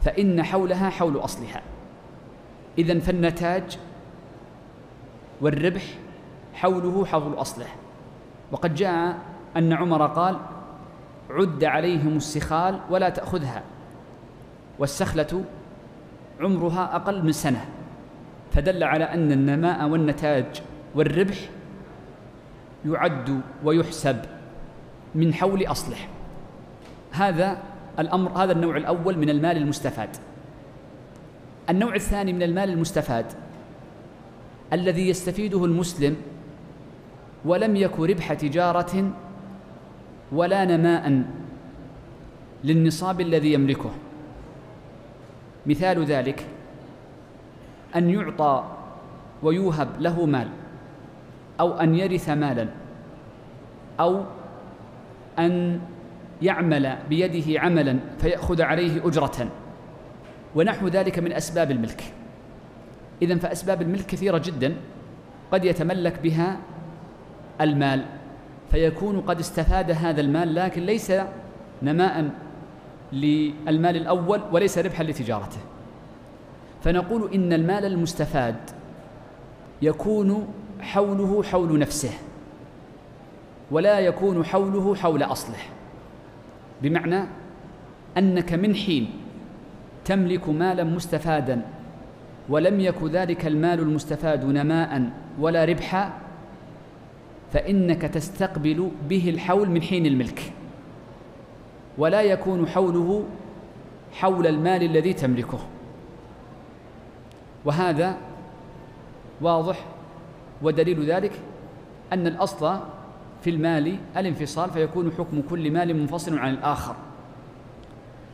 فإن 0.00 0.42
حولها 0.42 0.90
حول 0.90 1.16
أصلها. 1.16 1.62
إذا 2.78 2.98
فالنتاج 2.98 3.78
والربح 5.40 5.82
حوله 6.54 7.04
حول 7.04 7.34
أصله. 7.34 7.66
وقد 8.52 8.74
جاء 8.74 9.18
أن 9.56 9.72
عمر 9.72 10.06
قال 10.06 10.36
عد 11.30 11.64
عليهم 11.64 12.16
السخال 12.16 12.80
ولا 12.90 13.08
تأخذها 13.08 13.62
والسخلة 14.78 15.44
عمرها 16.40 16.96
أقل 16.96 17.24
من 17.24 17.32
سنة. 17.32 17.64
فدل 18.52 18.84
على 18.84 19.04
أن 19.04 19.32
النماء 19.32 19.88
والنتاج 19.88 20.62
والربح 20.94 21.36
يعد 22.86 23.40
ويحسب 23.64 24.16
من 25.14 25.34
حول 25.34 25.66
أصله. 25.66 25.96
هذا 27.12 27.58
الأمر 27.98 28.30
هذا 28.30 28.52
النوع 28.52 28.76
الأول 28.76 29.18
من 29.18 29.30
المال 29.30 29.56
المستفاد. 29.56 30.08
النوع 31.70 31.94
الثاني 31.94 32.32
من 32.32 32.42
المال 32.42 32.70
المستفاد 32.70 33.26
الذي 34.72 35.08
يستفيده 35.08 35.64
المسلم 35.64 36.16
ولم 37.44 37.76
يك 37.76 38.00
ربح 38.00 38.32
تجارة 38.32 39.10
ولا 40.32 40.64
نماء 40.64 41.22
للنصاب 42.64 43.20
الذي 43.20 43.52
يملكه. 43.52 43.90
مثال 45.68 46.04
ذلك 46.04 46.46
أن 47.96 48.10
يعطى 48.10 48.64
ويوهب 49.42 49.88
له 50.00 50.26
مال 50.26 50.48
أو 51.60 51.72
أن 51.72 51.94
يرث 51.94 52.28
مالا 52.28 52.68
أو 54.00 54.24
أن 55.38 55.80
يعمل 56.42 56.96
بيده 57.08 57.60
عملا 57.60 57.98
فيأخذ 58.18 58.62
عليه 58.62 59.06
أجرة 59.06 59.48
ونحو 60.54 60.88
ذلك 60.88 61.18
من 61.18 61.32
أسباب 61.32 61.70
الملك. 61.70 62.02
إذا 63.22 63.36
فأسباب 63.36 63.82
الملك 63.82 64.06
كثيرة 64.06 64.38
جدا 64.38 64.74
قد 65.52 65.64
يتملك 65.64 66.20
بها 66.22 66.56
المال 67.60 68.04
فيكون 68.70 69.20
قد 69.20 69.38
استفاد 69.38 69.90
هذا 69.90 70.20
المال 70.20 70.54
لكن 70.54 70.82
ليس 70.82 71.12
نماء 71.82 72.30
للمال 73.12 73.96
الأول 73.96 74.40
وليس 74.52 74.78
ربحا 74.78 75.04
لتجارته. 75.04 75.58
فنقول 76.84 77.32
إن 77.34 77.52
المال 77.52 77.84
المستفاد 77.84 78.56
يكون 79.82 80.48
حوله 80.80 81.42
حول 81.42 81.78
نفسه 81.78 82.10
ولا 83.70 83.98
يكون 83.98 84.44
حوله 84.44 84.94
حول 84.94 85.22
أصله. 85.22 85.58
بمعنى 86.82 87.24
أنك 88.18 88.52
من 88.52 88.74
حين 88.74 89.10
تملك 90.04 90.48
مالا 90.48 90.84
مستفادا 90.84 91.62
ولم 92.48 92.80
يك 92.80 93.02
ذلك 93.04 93.46
المال 93.46 93.80
المستفاد 93.80 94.44
نماء 94.44 95.10
ولا 95.40 95.64
ربحا 95.64 96.12
فإنك 97.52 98.02
تستقبل 98.02 98.90
به 99.08 99.30
الحول 99.30 99.70
من 99.70 99.82
حين 99.82 100.06
الملك. 100.06 100.52
ولا 101.98 102.22
يكون 102.22 102.68
حوله 102.68 103.24
حول 104.12 104.46
المال 104.46 104.82
الذي 104.82 105.12
تملكه. 105.12 105.58
وهذا 107.64 108.16
واضح 109.40 109.84
ودليل 110.62 111.10
ذلك 111.10 111.32
أن 112.12 112.26
الأصل 112.26 112.78
في 113.42 113.50
المال 113.50 113.98
الانفصال 114.16 114.70
فيكون 114.70 115.12
حكم 115.18 115.42
كل 115.50 115.70
مال 115.70 115.96
منفصل 115.96 116.38
عن 116.38 116.54
الآخر. 116.54 116.94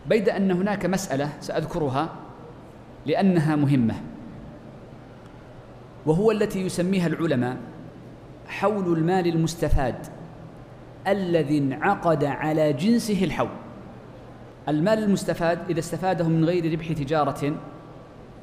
بيد 0.07 0.29
أن 0.29 0.51
هناك 0.51 0.87
مسألة 0.87 1.33
سأذكرها 1.41 2.09
لأنها 3.07 3.57
مهمة 3.57 3.95
وهو 6.07 6.31
التي 6.31 6.61
يسميها 6.61 7.07
العلماء 7.07 7.57
حول 8.49 8.99
المال 8.99 9.27
المستفاد. 9.27 10.07
الذي 11.09 11.59
انعقد 11.59 12.25
على 12.25 12.73
جنسه 12.73 13.25
الحول 13.25 13.49
المال 14.69 14.99
المستفاد 14.99 15.59
إذا 15.71 15.79
استفاده 15.79 16.29
من 16.29 16.45
غير 16.45 16.73
ربح 16.73 16.93
تجارة 16.93 17.55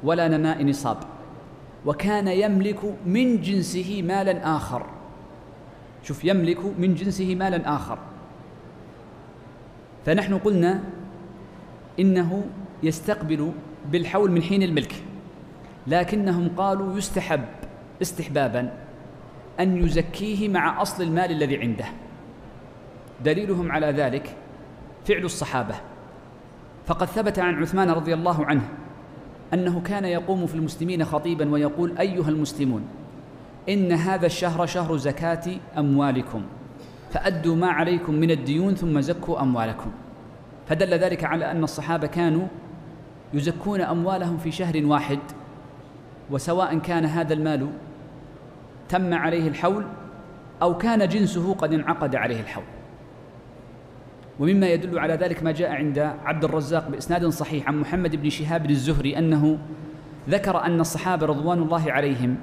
ولا 0.02 0.28
نماء 0.28 0.64
نصاب. 0.64 0.96
وكان 1.86 2.28
يملك 2.28 2.80
من 3.06 3.40
جنسه 3.40 4.02
مالا 4.02 4.56
آخر. 4.56 4.86
شوف 6.02 6.24
يملك 6.24 6.58
من 6.78 6.94
جنسه 6.94 7.34
مالا 7.34 7.74
آخر. 7.76 7.98
فنحن 10.06 10.38
قلنا 10.38 10.80
إنه 12.00 12.44
يستقبل 12.82 13.52
بالحول 13.90 14.30
من 14.30 14.42
حين 14.42 14.62
الملك. 14.62 14.94
لكنهم 15.86 16.48
قالوا 16.56 16.98
يستحب 16.98 17.44
استحبابا 18.02 18.72
أن 19.60 19.76
يزكيه 19.76 20.48
مع 20.48 20.82
أصل 20.82 21.02
المال 21.02 21.30
الذي 21.30 21.58
عنده. 21.58 21.86
دليلهم 23.24 23.72
على 23.72 23.86
ذلك 23.86 24.36
فعل 25.04 25.24
الصحابة. 25.24 25.74
فقد 26.86 27.06
ثبت 27.06 27.38
عن 27.38 27.62
عثمان 27.62 27.90
رضي 27.90 28.14
الله 28.14 28.46
عنه 28.46 28.68
أنه 29.54 29.80
كان 29.80 30.04
يقوم 30.04 30.46
في 30.46 30.54
المسلمين 30.54 31.04
خطيبا 31.04 31.50
ويقول 31.50 31.98
أيها 31.98 32.28
المسلمون 32.28 32.82
إن 33.68 33.92
هذا 33.92 34.26
الشهر 34.26 34.66
شهر 34.66 34.96
زكاة 34.96 35.44
أموالكم 35.78 36.42
فأدوا 37.10 37.56
ما 37.56 37.70
عليكم 37.70 38.14
من 38.14 38.30
الديون 38.30 38.74
ثم 38.74 39.00
زكوا 39.00 39.40
أموالكم. 39.40 39.90
فدل 40.68 40.94
ذلك 40.94 41.24
على 41.24 41.50
أن 41.50 41.64
الصحابة 41.64 42.06
كانوا 42.06 42.46
يزكون 43.34 43.80
أموالهم 43.80 44.38
في 44.38 44.52
شهر 44.52 44.86
واحد 44.86 45.18
وسواء 46.30 46.78
كان 46.78 47.04
هذا 47.04 47.34
المال 47.34 47.68
تم 48.88 49.14
عليه 49.14 49.48
الحول 49.48 49.84
أو 50.62 50.78
كان 50.78 51.08
جنسه 51.08 51.54
قد 51.54 51.72
انعقد 51.72 52.16
عليه 52.16 52.40
الحول. 52.40 52.64
ومما 54.40 54.68
يدل 54.68 54.98
على 54.98 55.14
ذلك 55.14 55.42
ما 55.42 55.52
جاء 55.52 55.70
عند 55.70 55.98
عبد 55.98 56.44
الرزاق 56.44 56.88
بإسناد 56.88 57.26
صحيح 57.26 57.68
عن 57.68 57.80
محمد 57.80 58.16
بن 58.16 58.30
شهاب 58.30 58.70
الزهري 58.70 59.18
أنه 59.18 59.58
ذكر 60.28 60.64
أن 60.64 60.80
الصحابة 60.80 61.26
رضوان 61.26 61.58
الله 61.58 61.92
عليهم 61.92 62.36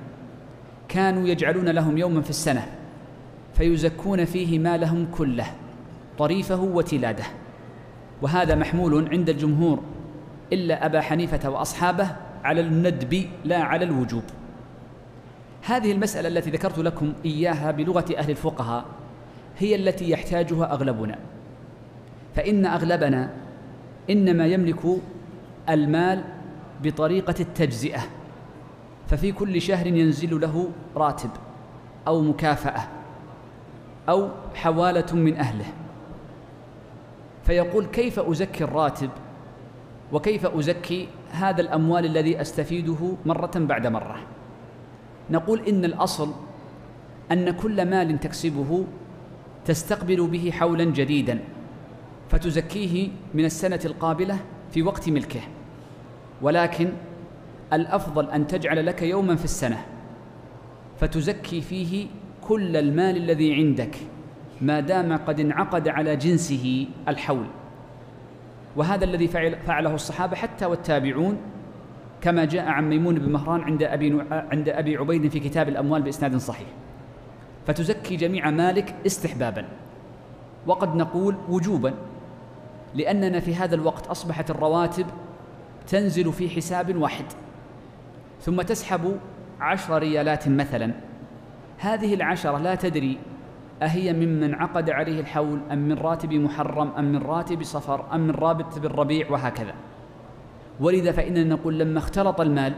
كانوا 0.90 1.28
يجعلون 1.28 1.70
لهم 1.70 1.98
يوما 1.98 2.22
في 2.22 2.30
السنة 2.30 2.68
فيزكون 3.54 4.26
فيه 4.26 4.60
مالهم 4.60 5.08
كله 5.12 5.46
طريفه 6.18 6.62
وتلاده. 6.62 7.24
وهذا 8.22 8.56
محمول 8.56 9.10
عند 9.10 9.30
الجمهور 9.30 9.80
إلا 10.54 10.86
أبا 10.86 11.02
حنيفة 11.02 11.50
وأصحابه 11.50 12.16
على 12.44 12.62
الندب 12.62 13.26
لا 13.46 13.58
على 13.58 13.86
الوجوب. 13.86 14.24
هذه 15.66 15.92
المسألة 15.92 16.28
التي 16.28 16.50
ذكرت 16.50 16.80
لكم 16.80 17.14
إياها 17.26 17.72
بلغة 17.72 18.06
أهل 18.18 18.32
الفقهاء 18.32 18.86
هي 19.58 19.76
التي 19.76 20.10
يحتاجها 20.10 20.74
أغلبنا. 20.74 21.20
فإن 22.40 22.66
أغلبنا 22.66 23.30
إنما 24.10 24.48
يملك 24.48 24.80
المال 25.70 26.24
بطريقة 26.84 27.36
التجزئة 27.40 28.00
ففي 29.08 29.32
كل 29.32 29.62
شهر 29.62 29.88
ينزل 29.88 30.42
له 30.42 30.70
راتب 30.96 31.30
أو 32.08 32.22
مكافأة 32.22 32.88
أو 34.10 34.30
حوالة 34.56 35.14
من 35.14 35.38
أهله. 35.38 35.66
فيقول 37.44 37.86
كيف 37.86 38.20
أزكي 38.20 38.64
الراتب 38.64 39.10
وكيف 40.12 40.46
أزكي 40.46 41.08
هذا 41.32 41.62
الأموال 41.62 42.06
الذي 42.06 42.42
أستفيده 42.42 43.16
مرة 43.26 43.52
بعد 43.56 43.88
مرة؟ 43.88 44.20
نقول 45.30 45.62
إن 45.68 45.86
الأصل 45.86 46.32
أن 47.32 47.52
كل 47.52 47.86
مال 47.90 48.20
تكسبه 48.20 48.86
تستقبل 49.66 50.28
به 50.28 50.52
حولا 50.52 50.84
جديدا. 50.84 51.40
فتزكيه 52.30 53.10
من 53.34 53.46
السنة 53.46 53.80
القابلة 53.86 54.40
في 54.72 54.82
وقت 54.82 55.10
ملكه. 55.10 55.42
ولكن 56.42 56.90
الأفضل 57.74 58.30
أن 58.30 58.48
تجعل 58.48 58.86
لك 58.86 59.02
يوما 59.02 59.36
في 59.36 59.46
السنة. 59.46 59.86
فتزكي 61.00 61.62
فيه 61.62 62.08
كل 62.42 62.78
المال 62.78 63.18
الذي 63.18 63.54
عندك 63.54 63.96
ما 64.62 64.80
دام 64.80 65.18
قد 65.18 65.40
انعقد 65.40 65.88
على 65.88 66.16
جنسه 66.16 66.88
الحول. 67.08 67.46
وهذا 68.76 69.06
الذي 69.06 69.28
فعل 69.28 69.56
فعله 69.60 69.96
الصحابة 69.96 70.36
حتى 70.36 70.66
والتابعون 70.66 71.38
كما 72.22 72.46
جاء 72.46 72.66
عن 72.66 72.90
ميمون 72.90 73.20
بن 73.20 73.32
مهران 73.32 73.62
عند 73.62 73.84
أبي, 73.84 74.22
عند 74.32 74.70
أبي 74.70 74.98
عبيد 74.98 75.28
في 75.28 75.40
كتاب 75.40 75.70
الأموال 75.70 76.02
بإسناد 76.02 76.38
صحيح. 76.38 76.68
فتزكي 77.68 78.16
جميع 78.16 78.50
مالك 78.50 78.96
استحبابا. 79.06 79.66
وقد 80.68 80.96
نقول 80.96 81.36
وجوبا. 81.50 81.94
لأننا 82.96 83.40
في 83.40 83.56
هذا 83.56 83.76
الوقت 83.76 84.08
أصبحت 84.08 84.50
الرواتب 84.50 85.06
تنزل 85.88 86.34
في 86.34 86.50
حساب 86.50 86.96
واحد 86.96 87.26
ثم 88.42 88.62
تسحب 88.62 89.20
عشر 89.62 90.00
ريالات 90.00 90.48
مثلا. 90.48 90.92
هذه 91.78 92.14
العشرة 92.14 92.58
لا 92.58 92.76
تدري 92.76 93.18
أهي 93.82 94.14
ممن 94.14 94.54
عقد 94.54 94.90
عليه 94.90 95.20
الحول 95.20 95.60
أم 95.72 95.78
من 95.78 95.98
راتب 95.98 96.34
محرم 96.34 96.92
أم 96.98 97.06
من 97.06 97.22
راتب 97.22 97.64
صفر 97.64 98.06
أم 98.14 98.20
من 98.20 98.32
رابط 98.32 98.80
بالربيع 98.80 99.32
وهكذا. 99.32 99.74
ولذا 100.80 101.12
فإننا 101.12 101.44
نقول 101.44 101.80
لما 101.80 102.00
اختلط 102.00 102.42
المال 102.42 102.74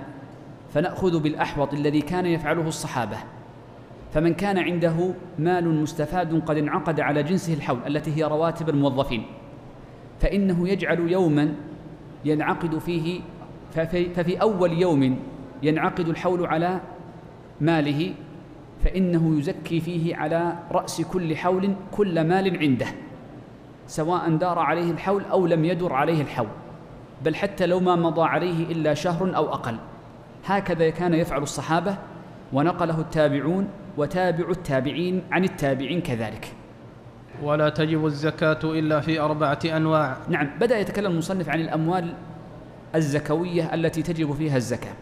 فنأخذ 0.74 1.20
بالأحوط 1.20 1.74
الذي 1.74 2.02
كان 2.02 2.26
يفعله 2.26 2.68
الصحابة. 2.68 3.18
فمن 4.14 4.34
كان 4.34 4.58
عنده 4.58 5.14
مال 5.40 5.82
مستفاد 5.82 6.42
قد 6.46 6.58
انعقد 6.58 7.00
على 7.00 7.24
جنسه 7.24 7.54
الحول 7.54 7.80
التي 7.88 8.18
هي 8.18 8.24
رواتب 8.24 8.70
الموظفين. 8.70 9.26
فإنه 10.22 10.70
يجعل 10.70 11.00
يوما 11.00 11.54
ينعقد 12.26 12.78
فيه 12.78 13.22
ففي, 13.72 14.10
ففي 14.10 14.42
أول 14.42 14.72
يوم 14.72 15.20
ينعقد 15.64 16.08
الحول 16.08 16.46
على 16.46 16.82
ماله 17.62 18.14
فإنه 18.84 19.40
يزكي 19.40 19.80
فيه 19.80 20.16
على 20.16 20.54
رأس 20.72 21.02
كل 21.02 21.36
حول 21.36 21.74
كل 21.92 22.28
مال 22.28 22.58
عنده 22.60 22.88
سواء 23.88 24.30
دار 24.30 24.60
عليه 24.60 24.92
الحول 24.92 25.24
أو 25.24 25.48
لم 25.48 25.66
يدر 25.66 25.94
عليه 25.94 26.22
الحول 26.22 26.48
بل 27.26 27.36
حتى 27.36 27.66
لو 27.66 27.80
ما 27.80 27.96
مضى 27.96 28.22
عليه 28.22 28.72
إلا 28.72 28.94
شهر 28.94 29.36
أو 29.36 29.54
أقل. 29.54 29.76
هكذا 30.46 30.90
كان 30.90 31.14
يفعل 31.14 31.44
الصحابة 31.44 31.96
ونقله 32.54 33.00
التابعون 33.00 33.68
وتابع 33.98 34.50
التابعين 34.50 35.24
عن 35.32 35.44
التابعين 35.44 36.02
كذلك. 36.02 36.54
ولا 37.42 37.70
تجب 37.70 38.06
الزكاة 38.06 38.60
إلا 38.64 39.00
في 39.00 39.20
أربعة 39.20 39.60
أنواع. 39.66 40.18
نعم 40.30 40.50
بدأ 40.60 40.80
يتكلم 40.80 41.12
المصنف 41.12 41.50
عن 41.50 41.62
الأموال 41.62 42.14
الزكوية 42.96 43.74
التي 43.74 44.02
تجب 44.02 44.34
فيها 44.34 44.58
الزكاة 44.58 44.94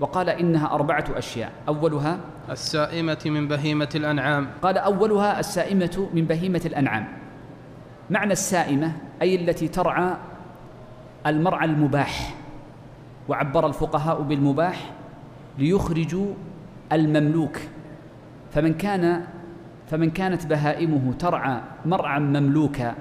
وقال 0.00 0.28
إنها 0.28 0.74
أربعة 0.74 1.04
أشياء. 1.14 1.52
أولها 1.68 2.18
السائمة 2.50 3.18
من 3.26 3.48
بهيمة 3.48 3.88
الأنعام. 3.94 4.48
قال 4.62 4.78
أولها 4.78 5.40
السائمة 5.40 6.08
من 6.14 6.24
بهيمة 6.24 6.60
الأنعام. 6.66 7.08
معنى 8.10 8.32
السائمة 8.32 8.92
أي 9.22 9.34
التي 9.34 9.68
ترعى 9.68 10.14
المرعى 11.26 11.64
المباح 11.64 12.34
وعبر 13.28 13.66
الفقهاء 13.66 14.22
بالمباح 14.22 14.92
ليخرجوا 15.58 16.34
المملوك. 16.92 17.58
فمن 18.52 18.74
كان 18.74 19.24
فمن 19.86 20.10
كانت 20.10 20.46
بهائمه 20.46 21.12
ترعى 21.12 21.60
مرعى 21.86 22.20
مملوكا 22.20 22.94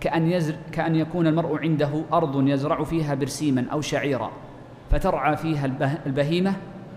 كأن, 0.00 0.30
يزر 0.30 0.54
كأن 0.72 0.96
يكون 0.96 1.26
المرء 1.26 1.58
عنده 1.58 2.04
أرض 2.12 2.48
يزرع 2.48 2.84
فيها 2.84 3.14
برسيما 3.14 3.66
أو 3.72 3.80
شعيرا 3.80 4.30
فترعى 4.90 5.36
فيها 5.36 5.66
البهيمة 6.06 6.54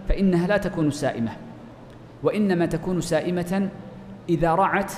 فإنها 0.10 0.48
لا 0.48 0.58
تكون 0.58 0.92
سائمة. 0.92 1.32
وإنما 2.24 2.66
تكون 2.66 3.02
سائمة 3.02 3.70
إذا 4.30 4.56
رعت 4.56 4.92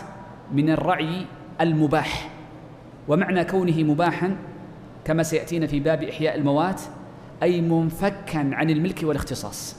من 0.52 0.70
الرعي 0.70 1.26
المباح. 1.62 2.30
ومعنى 3.08 3.46
كونه 3.46 3.84
مباحا 3.84 4.36
كما 5.06 5.24
سيأتينا 5.24 5.68
في 5.68 5.80
باب 5.80 6.04
إحياء 6.04 6.36
الموات 6.36 6.82
أي 7.44 7.62
منفكا 7.62 8.50
عن 8.54 8.70
الملك 8.70 9.00
والاختصاص. 9.04 9.76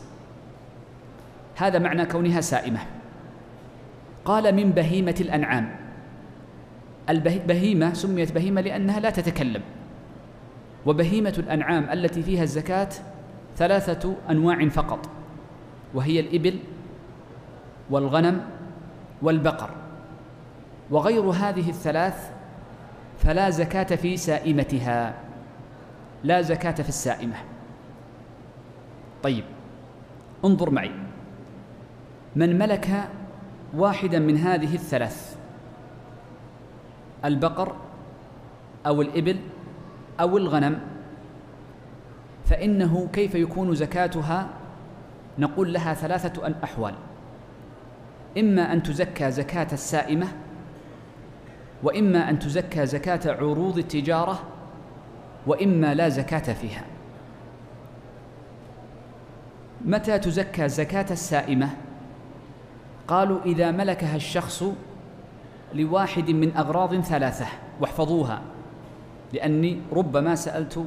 هذا 1.56 1.78
معنى 1.78 2.06
كونها 2.06 2.40
سائمة. 2.40 2.80
قال 4.26 4.54
من 4.54 4.70
بهيمة 4.70 5.14
الأنعام. 5.20 5.76
البهيمة 7.10 7.92
سميت 7.92 8.32
بهيمة 8.32 8.60
لأنها 8.60 9.00
لا 9.00 9.10
تتكلم. 9.10 9.62
وبهيمة 10.86 11.34
الأنعام 11.38 11.88
التي 11.92 12.22
فيها 12.22 12.42
الزكاة 12.42 12.88
ثلاثة 13.56 14.14
أنواع 14.30 14.68
فقط. 14.68 15.08
وهي 15.94 16.20
الإبل 16.20 16.58
والغنم 17.90 18.40
والبقر. 19.22 19.70
وغير 20.90 21.22
هذه 21.22 21.70
الثلاث 21.70 22.30
فلا 23.18 23.50
زكاة 23.50 23.96
في 23.96 24.16
سائمتها. 24.16 25.14
لا 26.24 26.42
زكاة 26.42 26.82
في 26.82 26.88
السائمة. 26.88 27.36
طيب 29.22 29.44
انظر 30.44 30.70
معي. 30.70 30.90
من 32.36 32.58
ملك 32.58 33.08
واحدا 33.74 34.18
من 34.18 34.36
هذه 34.38 34.74
الثلاث. 34.74 35.36
البقر 37.24 37.76
أو 38.86 39.02
الإبل 39.02 39.36
أو 40.20 40.36
الغنم. 40.36 40.80
فإنه 42.44 43.08
كيف 43.12 43.34
يكون 43.34 43.74
زكاتها؟ 43.74 44.48
نقول 45.38 45.72
لها 45.72 45.94
ثلاثة 45.94 46.54
أحوال 46.64 46.94
إما 48.38 48.72
أن 48.72 48.82
تزكى 48.82 49.30
زكاة 49.30 49.68
السائمة 49.72 50.26
وإما 51.82 52.30
أن 52.30 52.38
تزكى 52.38 52.86
زكاة 52.86 53.20
عروض 53.26 53.78
التجارة 53.78 54.42
وإما 55.46 55.94
لا 55.94 56.08
زكاة 56.08 56.52
فيها. 56.52 56.84
متى 59.84 60.18
تزكى 60.18 60.68
زكاة 60.68 61.06
السائمة؟ 61.10 61.68
قالوا 63.08 63.40
إذا 63.44 63.70
ملكها 63.70 64.16
الشخص 64.16 64.64
لواحد 65.74 66.30
من 66.30 66.56
أغراض 66.56 67.00
ثلاثة 67.00 67.46
واحفظوها 67.80 68.42
لأني 69.32 69.80
ربما 69.92 70.34
سألت 70.34 70.86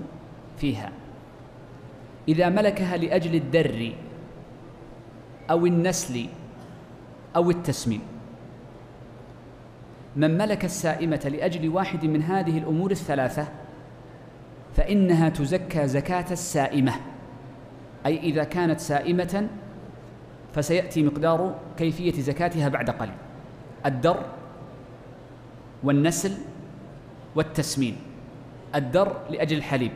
فيها. 0.58 0.92
إذا 2.28 2.50
ملكها 2.50 2.98
لأجل 2.98 3.36
الدر 3.36 3.94
أو 5.50 5.66
النسل 5.66 6.26
أو 7.36 7.50
التسمين 7.50 8.02
من 10.16 10.38
ملك 10.38 10.66
السائمة 10.66 11.32
لأجل 11.34 11.70
واحد 11.70 12.06
من 12.06 12.22
هذه 12.22 12.58
الأمور 12.58 12.92
الثلاثة 12.92 13.48
فإنها 14.76 15.30
تزكى 15.30 15.88
زكاة 15.88 16.26
السائمة 16.32 16.94
أي 18.06 18.20
إذا 18.20 18.44
كانت 18.44 18.80
سائمة 18.80 19.48
فسيأتي 20.56 21.04
مقدار 21.04 21.56
كيفية 21.78 22.22
زكاتها 22.22 22.70
بعد 22.70 22.90
قليل. 22.90 23.14
الدر 23.86 24.26
والنسل 25.84 26.32
والتسمين. 27.36 27.98
الدر 28.76 29.16
لأجل 29.30 29.58
الحليب 29.58 29.92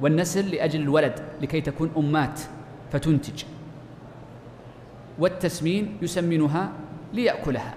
والنسل 0.00 0.50
لأجل 0.50 0.80
الولد 0.80 1.20
لكي 1.42 1.60
تكون 1.60 1.90
أمات 1.96 2.40
فتنتج. 2.92 3.44
والتسمين 5.18 5.96
يسمنها 6.02 6.72
ليأكلها 7.12 7.74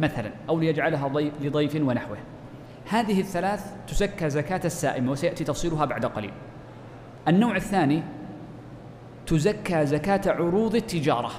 مثلا 0.00 0.30
أو 0.48 0.60
ليجعلها 0.60 1.08
ضيف 1.08 1.32
لضيف 1.40 1.76
ونحوه. 1.76 2.16
هذه 2.88 3.20
الثلاث 3.20 3.72
تزكى 3.88 4.30
زكاة 4.30 4.60
السائمة 4.64 5.12
وسيأتي 5.12 5.44
تفصيلها 5.44 5.84
بعد 5.84 6.06
قليل. 6.06 6.32
النوع 7.28 7.56
الثاني 7.56 8.02
تزكى 9.32 9.86
زكاة 9.86 10.20
عروض 10.26 10.74
التجارة. 10.74 11.30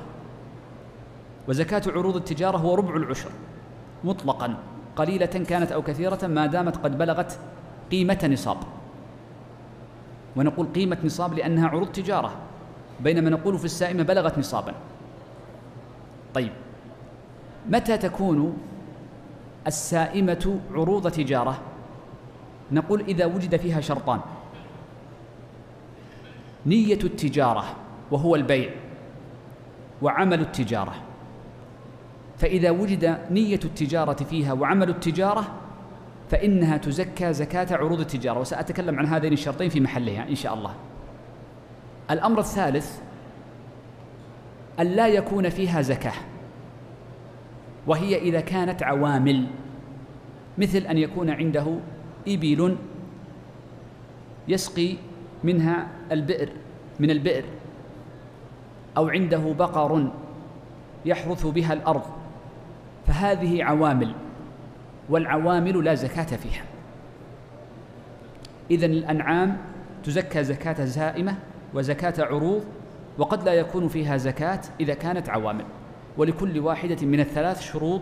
وزكاة 1.47 1.81
عروض 1.87 2.15
التجارة 2.15 2.57
هو 2.57 2.75
ربع 2.75 2.95
العشر 2.95 3.29
مطلقا 4.03 4.55
قليلة 4.95 5.25
كانت 5.25 5.71
أو 5.71 5.81
كثيرة 5.81 6.27
ما 6.27 6.45
دامت 6.45 6.77
قد 6.77 6.97
بلغت 6.97 7.39
قيمة 7.91 8.29
نصاب. 8.31 8.57
ونقول 10.35 10.67
قيمة 10.75 10.97
نصاب 11.03 11.33
لأنها 11.33 11.67
عروض 11.67 11.87
تجارة 11.87 12.33
بينما 12.99 13.29
نقول 13.29 13.57
في 13.59 13.65
السائمة 13.65 14.03
بلغت 14.03 14.39
نصابا. 14.39 14.73
طيب 16.33 16.51
متى 17.69 17.97
تكون 17.97 18.57
السائمة 19.67 20.59
عروض 20.73 21.11
تجارة؟ 21.11 21.61
نقول 22.71 23.01
إذا 23.01 23.25
وجد 23.25 23.55
فيها 23.55 23.81
شرطان. 23.81 24.19
نية 26.65 26.99
التجارة. 27.03 27.65
وهو 28.13 28.35
البيع 28.35 28.69
وعمل 30.01 30.41
التجارة. 30.41 30.93
فإذا 32.37 32.71
وجد 32.71 33.17
نية 33.31 33.59
التجارة 33.65 34.23
فيها 34.23 34.53
وعمل 34.53 34.89
التجارة 34.89 35.53
فإنها 36.29 36.77
تزكى 36.77 37.33
زكاة 37.33 37.77
عروض 37.77 37.99
التجارة. 37.99 38.39
وسأتكلم 38.39 38.99
عن 38.99 39.05
هذين 39.05 39.33
الشرطين 39.33 39.69
في 39.69 39.79
محلها 39.79 40.29
إن 40.29 40.35
شاء 40.35 40.53
الله. 40.53 40.75
الأمر 42.11 42.39
الثالث 42.39 43.01
أن 44.79 44.87
لا 44.87 45.07
يكون 45.07 45.49
فيها 45.49 45.81
زكاة. 45.81 46.13
وهي 47.87 48.17
إذا 48.17 48.41
كانت 48.41 48.83
عوامل 48.83 49.47
مثل 50.57 50.79
أن 50.79 50.97
يكون 50.97 51.29
عنده 51.29 51.77
إبل 52.27 52.77
يسقي 54.47 54.95
منها 55.43 55.87
البئر 56.11 56.49
من 56.99 57.09
البئر. 57.09 57.43
أو 58.97 59.07
عنده 59.07 59.53
بقر 59.59 60.07
يحرث 61.05 61.45
بها 61.45 61.73
الأرض 61.73 62.03
فهذه 63.07 63.63
عوامل 63.63 64.13
والعوامل 65.09 65.83
لا 65.83 65.93
زكاة 65.93 66.23
فيها. 66.37 66.63
إذن 68.71 68.91
الأنعام 68.91 69.57
تزكى 70.03 70.43
زكاة 70.43 70.85
زائمة 70.85 71.35
وزكاة 71.73 72.13
عروض 72.25 72.63
وقد 73.17 73.43
لا 73.43 73.53
يكون 73.53 73.87
فيها 73.87 74.17
زكاة 74.17 74.59
إذا 74.79 74.93
كانت 74.93 75.29
عوامل 75.29 75.65
ولكل 76.17 76.59
واحدة 76.59 77.05
من 77.05 77.19
الثلاث 77.19 77.61
شروط 77.61 78.01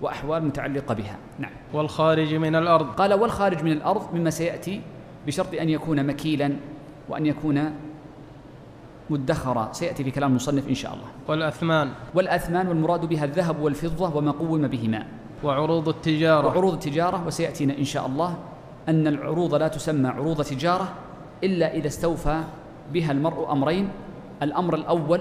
وأحوال 0.00 0.44
متعلقة 0.44 0.94
بها. 0.94 1.16
نعم. 1.38 1.50
والخارج 1.72 2.34
من 2.34 2.54
الأرض. 2.54 2.86
قال 2.86 3.14
والخارج 3.14 3.62
من 3.64 3.72
الأرض 3.72 4.14
مما 4.14 4.30
سيأتي 4.30 4.80
بشرط 5.26 5.54
أن 5.54 5.68
يكون 5.68 6.06
مكيلا 6.06 6.56
وأن 7.08 7.26
يكون 7.26 7.74
مدخرا 9.10 9.72
سيأتي 9.72 10.04
في 10.04 10.10
كلام 10.10 10.30
المصنف 10.30 10.68
إن 10.68 10.74
شاء 10.74 10.94
الله. 10.94 11.06
والأثمان. 11.28 11.90
والأثمان 12.14 12.68
والمراد 12.68 13.04
بها 13.04 13.24
الذهب 13.24 13.60
والفضة 13.60 14.16
وما 14.16 14.30
قوم 14.30 14.66
بهما. 14.68 15.06
وعروض 15.44 15.88
التجارة. 15.88 16.46
وعروض 16.46 16.72
التجارة 16.72 17.26
وسيأتينا 17.26 17.78
إن 17.78 17.84
شاء 17.84 18.06
الله 18.06 18.36
أن 18.88 19.06
العروض 19.06 19.54
لا 19.54 19.68
تسمى 19.68 20.08
عروض 20.08 20.42
تجارة 20.42 20.88
إلا 21.44 21.74
إذا 21.74 21.86
استوفى 21.86 22.42
بها 22.92 23.12
المرء 23.12 23.52
أمرين. 23.52 23.88
الأمر 24.42 24.74
الأول 24.74 25.20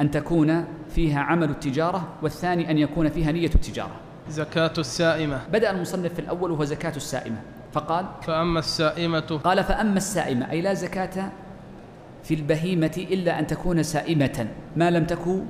أن 0.00 0.10
تكون 0.10 0.64
فيها 0.90 1.20
عمل 1.20 1.50
التجارة 1.50 2.08
والثاني 2.22 2.70
أن 2.70 2.78
يكون 2.78 3.08
فيها 3.08 3.32
نية 3.32 3.50
التجارة. 3.54 3.96
زكاة 4.28 4.72
السائمة. 4.78 5.40
بدأ 5.52 5.70
المصنف 5.70 6.12
في 6.12 6.18
الأول 6.18 6.50
وهو 6.50 6.64
زكاة 6.64 6.96
السائمة. 6.96 7.36
فقال 7.72 8.06
فأما 8.22 8.58
السائمة. 8.58 9.40
قال 9.44 9.64
فأما 9.64 9.96
السائمة 9.96 10.50
أي 10.50 10.60
لا 10.60 10.74
زكاة 10.74 11.32
في 12.28 12.34
البهيمة 12.34 13.06
إلا 13.10 13.38
أن 13.38 13.46
تكون 13.46 13.82
سائمة 13.82 14.48
ما 14.76 14.90
لم 14.90 15.04
تكن 15.04 15.44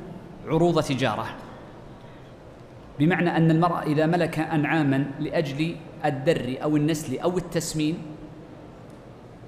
عروض 0.47 0.83
تجارة. 0.83 1.27
بمعنى 2.99 3.37
أن 3.37 3.51
المرأة 3.51 3.83
إذا 3.83 4.07
ملك 4.07 4.38
أنعاما 4.38 5.05
لأجل 5.21 5.77
الدر 6.05 6.57
أو 6.62 6.77
النسل 6.77 7.19
أو 7.19 7.38
التسمين 7.38 7.99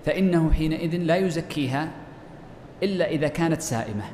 فإنه 0.04 0.52
حينئذ 0.52 0.96
لا 0.96 1.16
يزكيها 1.16 1.88
إلا 2.82 3.08
إذا 3.08 3.28
كانت 3.28 3.60
سائمة. 3.60 4.04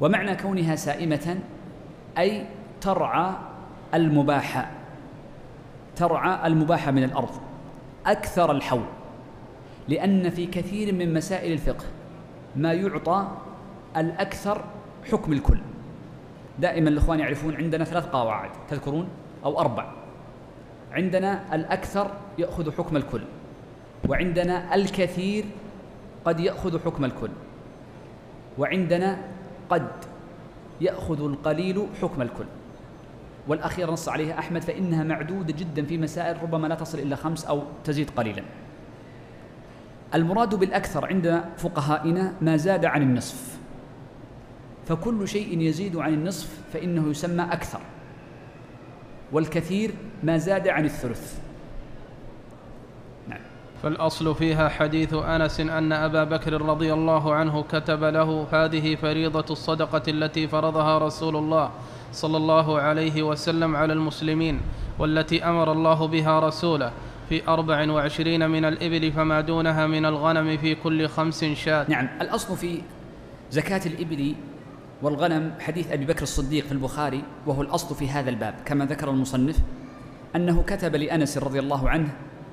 ومعنى 0.00 0.36
كونها 0.36 0.76
سائمة 0.76 1.38
أي 2.18 2.46
ترعى 2.80 3.32
المباح 3.94 4.70
ترعى 5.96 6.46
المباح 6.46 6.88
من 6.88 7.04
الأرض 7.04 7.30
أكثر 8.06 8.50
الحول 8.50 8.86
لأن 9.88 10.30
في 10.30 10.46
كثير 10.46 10.94
من 10.94 11.14
مسائل 11.14 11.52
الفقه 11.52 11.84
ما 12.56 12.72
يعطى 12.72 13.28
الأكثر 13.96 14.64
حكم 15.12 15.32
الكل. 15.32 15.58
دائما 16.58 16.88
الإخوان 16.88 17.20
يعرفون 17.20 17.56
عندنا 17.56 17.84
ثلاث 17.84 18.06
قواعد 18.06 18.50
تذكرون؟ 18.70 19.08
أو 19.44 19.60
أربع. 19.60 19.92
عندنا 20.92 21.54
الأكثر 21.54 22.10
يأخذ 22.38 22.72
حكم 22.72 22.96
الكل 22.96 23.20
وعندنا 24.08 24.74
الكثير 24.74 25.44
قد 26.24 26.40
يأخذ 26.40 26.84
حكم 26.84 27.04
الكل 27.04 27.30
وعندنا 28.58 29.18
قد 29.70 29.88
يأخذ 30.80 31.24
القليل 31.24 31.86
حكم 32.02 32.22
الكل. 32.22 32.44
والأخير 33.48 33.90
نص 33.90 34.08
عليها 34.08 34.38
أحمد 34.38 34.62
فإنها 34.62 35.04
معدودة 35.04 35.54
جدا 35.58 35.84
في 35.84 35.98
مسائل 35.98 36.42
ربما 36.42 36.66
لا 36.66 36.74
تصل 36.74 36.98
إلى 36.98 37.16
خمس 37.16 37.44
أو 37.44 37.62
تزيد 37.84 38.10
قليلا. 38.10 38.42
المراد 40.14 40.54
بالأكثر 40.54 41.06
عند 41.06 41.44
فقهائنا 41.56 42.32
ما 42.40 42.56
زاد 42.56 42.84
عن 42.84 43.02
النصف. 43.02 43.58
فكل 44.86 45.28
شيء 45.28 45.60
يزيد 45.60 45.96
عن 45.96 46.14
النصف 46.14 46.60
فإنه 46.72 47.10
يسمى 47.10 47.42
أكثر 47.42 47.80
والكثير 49.32 49.90
ما 50.22 50.38
زاد 50.38 50.68
عن 50.68 50.84
الثلث. 50.84 51.38
نعم. 53.28 53.40
فالأصل 53.82 54.34
فيها 54.34 54.68
حديث 54.68 55.14
أنس 55.14 55.60
أن 55.60 55.92
أبا 55.92 56.24
بكر 56.24 56.62
رضي 56.62 56.92
الله 56.92 57.34
عنه 57.34 57.62
كتب 57.62 58.04
له 58.04 58.46
هذه 58.52 58.94
فريضة 58.94 59.44
الصدقة 59.50 60.02
التي 60.08 60.48
فرضها 60.48 60.98
رسول 60.98 61.36
الله 61.36 61.70
صلى 62.12 62.36
الله 62.36 62.80
عليه 62.80 63.22
وسلم 63.22 63.76
على 63.76 63.92
المسلمين 63.92 64.60
والتي 64.98 65.44
أمر 65.44 65.72
الله 65.72 66.06
بها 66.06 66.40
رسوله. 66.40 66.92
في 67.28 67.48
أربع 67.48 67.90
وعشرين 67.90 68.50
من 68.50 68.64
الإبل 68.64 69.12
فما 69.12 69.40
دونها 69.40 69.86
من 69.86 70.06
الغنم 70.06 70.56
في 70.56 70.74
كل 70.74 71.08
خمس 71.08 71.44
شاة. 71.44 71.86
نعم 71.88 72.08
الأصل 72.20 72.56
في 72.56 72.80
زكاة 73.50 73.80
الإبل 73.86 74.34
والغنم 75.02 75.54
حديث 75.60 75.92
أبي 75.92 76.04
بكر 76.04 76.22
الصديق 76.22 76.64
في 76.64 76.72
البخاري 76.72 77.22
وهو 77.46 77.62
الأصل 77.62 77.94
في 77.94 78.08
هذا 78.08 78.30
الباب. 78.30 78.54
كما 78.64 78.84
ذكر 78.84 79.10
المصنف 79.10 79.58
أنه 80.36 80.62
كتب 80.62 80.96
لأنس 80.96 81.38
رضي 81.38 81.58
الله 81.58 81.88
عنه 81.88 82.08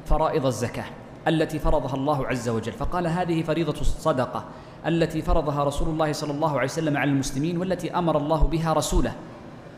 فرائض 0.05 0.45
الزكاة 0.45 0.85
التي 1.27 1.59
فرضها 1.59 1.95
الله 1.95 2.27
عز 2.27 2.49
وجل. 2.49 2.71
فقال 2.71 3.07
هذه 3.07 3.43
فريضة 3.43 3.81
الصدقة 3.81 4.45
التي 4.87 5.21
فرضها 5.21 5.63
رسول 5.63 5.89
الله 5.89 6.11
صلى 6.11 6.31
الله 6.31 6.51
عليه 6.51 6.69
وسلم 6.69 6.97
على 6.97 7.11
المسلمين 7.11 7.57
والتي 7.57 7.97
أمر 7.97 8.17
الله 8.17 8.43
بها 8.43 8.73
رسوله 8.73 9.15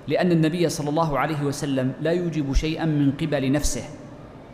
لأن 0.07 0.31
النبي 0.31 0.69
صلى 0.69 0.89
الله 0.89 1.19
عليه 1.19 1.43
وسلم 1.43 1.93
لا 2.01 2.11
يوجب 2.11 2.53
شيئا 2.53 2.85
من 2.85 3.11
قبل 3.11 3.51
نفسه. 3.51 3.83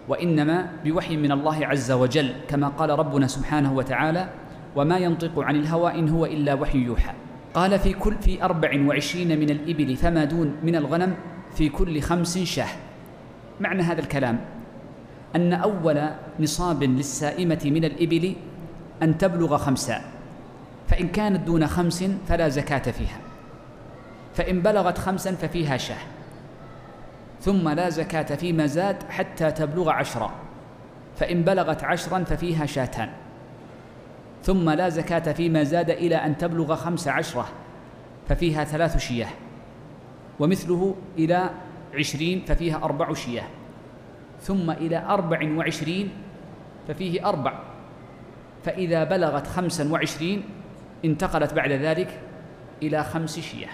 وإنما 0.10 0.70
بوحي 0.86 1.18
من 1.18 1.32
الله 1.32 1.66
عز 1.66 1.92
وجل 1.92 2.34
كما 2.48 2.68
قال 2.68 2.90
ربنا 2.90 3.28
سبحانه 3.28 3.74
وتعالى 3.74 4.30
وما 4.76 4.98
ينطق 4.98 5.40
عن 5.40 5.56
الهوى 5.56 6.00
إن 6.00 6.10
هو 6.10 6.26
إلا 6.26 6.54
وحي 6.54 6.78
يوحى 6.78 7.14
قال 7.54 7.80
في 7.80 7.94
كل 7.94 8.16
في 8.22 8.44
أربع 8.44 8.86
وعشرين 8.88 9.40
من 9.40 9.50
الإبل 9.50 9.96
فما 9.96 10.26
دون 10.26 10.56
من 10.64 10.76
الغنم 10.76 11.16
في 11.56 11.70
كل 11.70 12.02
خمس 12.02 12.38
شاه. 12.38 12.70
معنى 13.60 13.82
هذا 13.82 14.02
الكلام؟ 14.02 14.40
أن 15.36 15.54
أول 15.54 16.02
نصاب 16.40 16.84
للسائمة 16.84 17.62
من 17.66 17.86
الإبل 17.86 18.36
أن 19.04 19.18
تبلغ 19.18 19.58
خمسا 19.58 20.02
فإن 20.88 21.08
كانت 21.08 21.48
دون 21.48 21.68
خمس 21.68 22.04
فلا 22.28 22.50
زكاة 22.50 22.92
فيها 22.92 23.20
فإن 24.34 24.62
بلغت 24.62 24.98
خمسا 24.98 25.32
ففيها 25.32 25.78
شاه. 25.78 26.19
ثم 27.42 27.70
لا 27.70 27.90
زكاة 27.90 28.36
فيما 28.36 28.66
زاد 28.66 29.04
حتى 29.10 29.52
تبلغ 29.52 29.90
عشرا. 29.90 30.32
فإن 31.16 31.42
بلغت 31.42 31.84
عشرا 31.84 32.24
ففيها 32.24 32.66
شاتان. 32.66 33.10
ثم 34.44 34.70
لا 34.70 34.90
زكاة 34.90 35.34
فيما 35.34 35.64
زاد 35.64 35.90
إلى 35.90 36.16
أن 36.16 36.38
تبلغ 36.38 36.76
خمس 36.76 37.08
عشرة 37.08 37.46
ففيها 38.30 38.64
ثلاث 38.64 38.98
شياه. 38.98 39.30
ومثله 40.40 40.96
إلى 41.18 41.50
عشرين 41.96 42.46
ففيها 42.48 42.84
أربع 42.84 43.14
شياه. 43.14 43.48
ثم 44.42 44.72
إلى 44.72 44.98
أربع 44.98 45.58
وعشرين 45.58 46.10
ففيه 46.88 47.30
أربع. 47.30 47.60
فإذا 48.66 49.04
بلغت 49.04 49.48
خمسا 49.48 49.92
وعشرين 49.92 50.44
انتقلت 51.06 51.54
بعد 51.54 51.72
ذلك 51.72 52.20
إلى 52.84 53.04
خمس 53.04 53.40
شياه. 53.40 53.70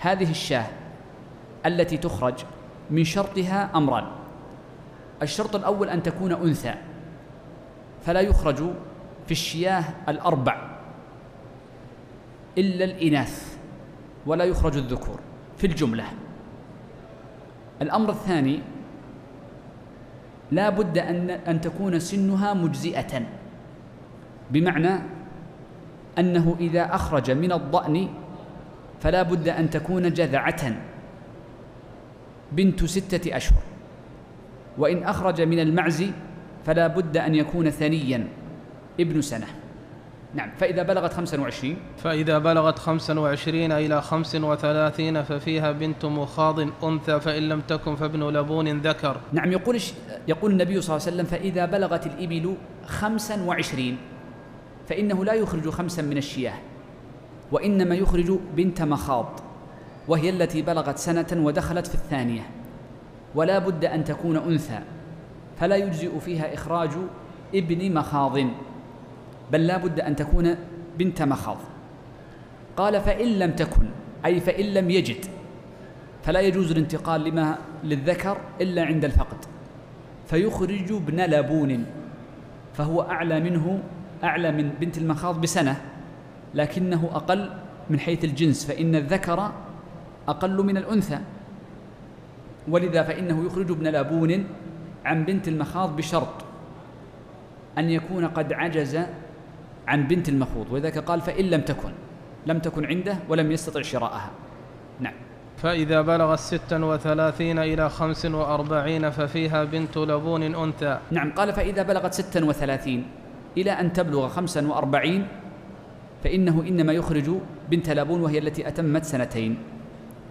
هذه 0.00 0.30
الشاة 0.30 0.66
التي 1.66 1.96
تخرج 1.96 2.34
من 2.90 3.04
شرطها 3.04 3.70
أمران. 3.74 4.04
الشرط 5.22 5.56
الأول 5.56 5.88
أن 5.88 6.02
تكون 6.02 6.32
أنثى 6.32 6.74
فلا 8.02 8.20
يخرج 8.20 8.56
في 9.26 9.30
الشياه 9.30 9.84
الأربع 10.08 10.56
إلا 12.58 12.84
الإناث 12.84 13.56
ولا 14.26 14.44
يخرج 14.44 14.76
الذكور 14.76 15.20
في 15.58 15.66
الجملة. 15.66 16.04
الأمر 17.82 18.10
الثاني 18.10 18.60
لا 20.52 20.68
بد 20.68 20.98
أن, 20.98 21.30
أن 21.30 21.60
تكون 21.60 22.00
سنها 22.00 22.54
مجزئة 22.54 23.22
بمعنى 24.50 24.98
أنه 26.18 26.56
إذا 26.60 26.94
أخرج 26.94 27.30
من 27.30 27.52
الضأن 27.52 28.08
فلا 29.00 29.22
بد 29.22 29.48
أن 29.48 29.70
تكون 29.70 30.12
جذعة. 30.12 30.76
بنت 32.52 32.84
ستة 32.84 33.36
أشهر. 33.36 33.62
وإن 34.78 35.02
أخرج 35.02 35.40
من 35.40 35.58
المعز 35.58 36.04
فلا 36.64 36.86
بد 36.86 37.16
أن 37.16 37.34
يكون 37.34 37.70
ثنيا. 37.70 38.28
ابن 39.00 39.22
سنة. 39.22 39.46
نعم 40.34 40.50
فإذا 40.58 40.82
بلغت 40.82 41.12
خمسا 41.12 41.40
وعشرين. 41.40 41.76
فإذا 41.98 42.38
بلغت 42.38 42.78
خمسا 42.78 43.20
وعشرين 43.20 43.72
إلى 43.72 44.02
خمس 44.02 44.34
وثلاثين 44.34 45.22
ففيها 45.22 45.72
بنت 45.72 46.04
مخاض 46.04 46.84
أنثى 46.84 47.20
فإن 47.20 47.48
لم 47.48 47.60
تكن 47.60 47.96
فابن 47.96 48.28
لبون 48.28 48.80
ذكر. 48.80 49.16
نعم 49.32 49.52
يقول 49.52 49.80
يقول 50.28 50.50
النبي 50.52 50.80
صلى 50.80 50.96
الله 50.96 51.06
عليه 51.06 51.16
وسلم 51.16 51.26
فإذا 51.26 51.66
بلغت 51.66 52.06
الإبل 52.06 52.54
خمسا 52.86 53.42
وعشرين 53.42 53.96
فإنه 54.88 55.24
لا 55.24 55.32
يخرج 55.32 55.68
خمسا 55.68 56.02
من 56.02 56.16
الشياه 56.16 56.54
وإنما 57.52 57.94
يخرج 57.94 58.38
بنت 58.56 58.82
مخاض. 58.82 59.40
وهي 60.08 60.30
التي 60.30 60.62
بلغت 60.62 60.98
سنة 60.98 61.26
ودخلت 61.32 61.86
في 61.86 61.94
الثانية. 61.94 62.42
ولا 63.34 63.58
بد 63.58 63.84
أن 63.84 64.04
تكون 64.04 64.36
أنثى 64.36 64.78
فلا 65.60 65.76
يجزئ 65.76 66.18
فيها 66.18 66.54
إخراج 66.54 66.90
ابن 67.54 67.94
مخاض 67.94 68.38
بل 69.52 69.66
لا 69.66 69.76
بد 69.76 70.00
أن 70.00 70.16
تكون 70.16 70.56
بنت 70.98 71.22
مخاض. 71.22 71.58
قال 72.76 73.00
فإن 73.00 73.38
لم 73.38 73.50
تكن 73.50 73.86
أي 74.26 74.40
فإن 74.40 74.64
لم 74.64 74.90
يجد 74.90 75.24
فلا 76.22 76.40
يجوز 76.40 76.70
الانتقال 76.70 77.24
لما 77.24 77.58
للذكر 77.84 78.38
إلا 78.60 78.84
عند 78.84 79.04
الفقد. 79.04 79.44
فيخرج 80.26 80.92
ابن 80.92 81.20
لبون 81.20 81.86
فهو 82.74 83.02
أعلى 83.02 83.40
منه 83.40 83.82
أعلى 84.24 84.52
من 84.52 84.70
بنت 84.80 84.98
المخاض 84.98 85.40
بسنة 85.40 85.82
لكنه 86.54 87.10
أقل 87.12 87.50
من 87.90 88.00
حيث 88.00 88.24
الجنس 88.24 88.66
فإن 88.66 88.94
الذكر 88.94 89.52
أقل 90.28 90.64
من 90.64 90.76
الأنثى. 90.76 91.18
ولذا 92.68 93.02
فإنه 93.02 93.46
يخرج 93.46 93.70
ابن 93.70 93.86
لبون 93.86 94.44
عن 95.04 95.24
بنت 95.24 95.48
المخاض 95.48 95.96
بشرط 95.96 96.44
أن 97.78 97.90
يكون 97.90 98.26
قد 98.26 98.52
عجز 98.52 98.98
عن 99.86 100.06
بنت 100.06 100.28
المخوض. 100.28 100.72
وذلك 100.72 100.98
قال 100.98 101.20
فإن 101.20 101.44
لم 101.44 101.60
تكن 101.60 101.90
لم 102.46 102.58
تكن 102.58 102.86
عنده 102.86 103.18
ولم 103.28 103.52
يستطع 103.52 103.82
شراءها. 103.82 104.30
نعم. 105.00 105.14
فإذا 105.56 106.00
بلغت 106.00 106.38
ستا 106.38 106.84
وثلاثين 106.84 107.58
إلى 107.58 107.88
خمس 107.88 108.26
وأربعين 108.26 109.10
ففيها 109.10 109.64
بنت 109.64 109.96
لبون 109.96 110.42
أنثى. 110.42 110.98
نعم 111.10 111.32
قال 111.32 111.52
فإذا 111.52 111.82
بلغت 111.82 112.14
ستا 112.14 112.44
وثلاثين 112.44 113.06
إلى 113.56 113.70
أن 113.70 113.92
تبلغ 113.92 114.28
خمسا 114.28 114.66
وأربعين 114.68 115.26
فإنه 116.24 116.64
إنما 116.68 116.92
يخرج 116.92 117.30
بنت 117.70 117.90
لبون 117.90 118.20
وهي 118.20 118.38
التي 118.38 118.68
أتمت 118.68 119.04
سنتين. 119.04 119.58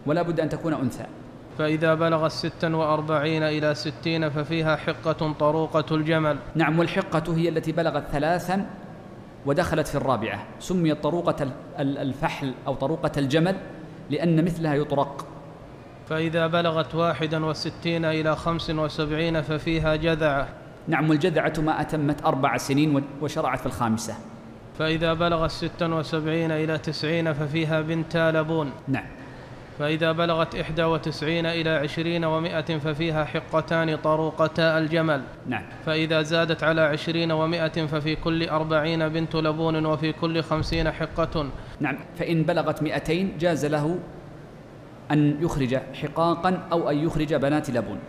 ولا 0.05 0.21
بد 0.21 0.39
أن 0.39 0.49
تكون 0.49 0.73
أنثى. 0.73 1.05
فإذا 1.57 1.93
بلغت 1.93 2.31
ستا 2.31 2.75
وأربعين 2.75 3.43
إلى 3.43 3.75
ستين 3.75 4.29
ففيها 4.29 4.75
حقة 4.75 5.33
طروقة 5.39 5.95
الجمل. 5.95 6.37
نعم 6.55 6.79
والحقة 6.79 7.35
هي 7.35 7.49
التي 7.49 7.71
بلغت 7.71 8.03
ثلاثا 8.11 8.65
ودخلت 9.45 9.87
في 9.87 9.95
الرابعة. 9.95 10.43
سميت 10.59 11.03
طروقة 11.03 11.51
الفحل 11.79 12.53
أو 12.67 12.75
طروقة 12.75 13.11
الجمل 13.17 13.55
لأن 14.09 14.45
مثلها 14.45 14.75
يطرق. 14.75 15.25
فإذا 16.09 16.47
بلغت 16.47 16.95
واحدا 16.95 17.45
وستين 17.45 18.05
إلى 18.05 18.35
خمس 18.35 18.69
وسبعين 18.69 19.41
ففيها 19.41 19.95
جذعة. 19.95 20.47
نعم 20.87 21.09
والجذعة 21.09 21.53
ما 21.57 21.81
أتمت 21.81 22.25
أربع 22.25 22.57
سنين 22.57 23.03
وشرعت 23.21 23.59
في 23.59 23.65
الخامسة. 23.65 24.15
فإذا 24.79 25.13
بلغت 25.13 25.51
ستا 25.51 25.87
وسبعين 25.87 26.51
إلى 26.51 26.77
تسعين 26.77 27.33
ففيها 27.33 27.81
بنت 27.81 28.17
لبون. 28.17 28.71
نعم. 28.87 29.05
فإذا 29.79 30.11
بلغت 30.11 30.55
إحدى 30.55 30.83
وتسعين 30.83 31.45
إلى 31.45 31.69
عشرين 31.69 32.25
ومائة 32.25 32.77
ففيها 32.77 33.25
حقتان 33.25 33.95
طروقتا 33.95 34.77
الجمل. 34.77 35.21
نعم. 35.47 35.63
فإذا 35.85 36.21
زادت 36.21 36.63
على 36.63 36.81
عشرين 36.81 37.31
ومائة 37.31 37.85
ففي 37.85 38.15
كل 38.15 38.49
أربعين 38.49 39.09
بنت 39.09 39.35
لبون 39.35 39.85
وفي 39.85 40.11
كل 40.11 40.43
خمسين 40.43 40.91
حقة. 40.91 41.49
نعم. 41.79 41.97
فإن 42.15 42.43
بلغت 42.43 42.83
مئتين 42.83 43.37
جاز 43.39 43.65
له 43.65 43.99
أن 45.11 45.43
يخرج 45.43 45.75
حقاقا 45.75 46.67
أو 46.71 46.89
أن 46.89 46.97
يخرج 46.97 47.33
بنات 47.33 47.69
لبون. 47.69 47.99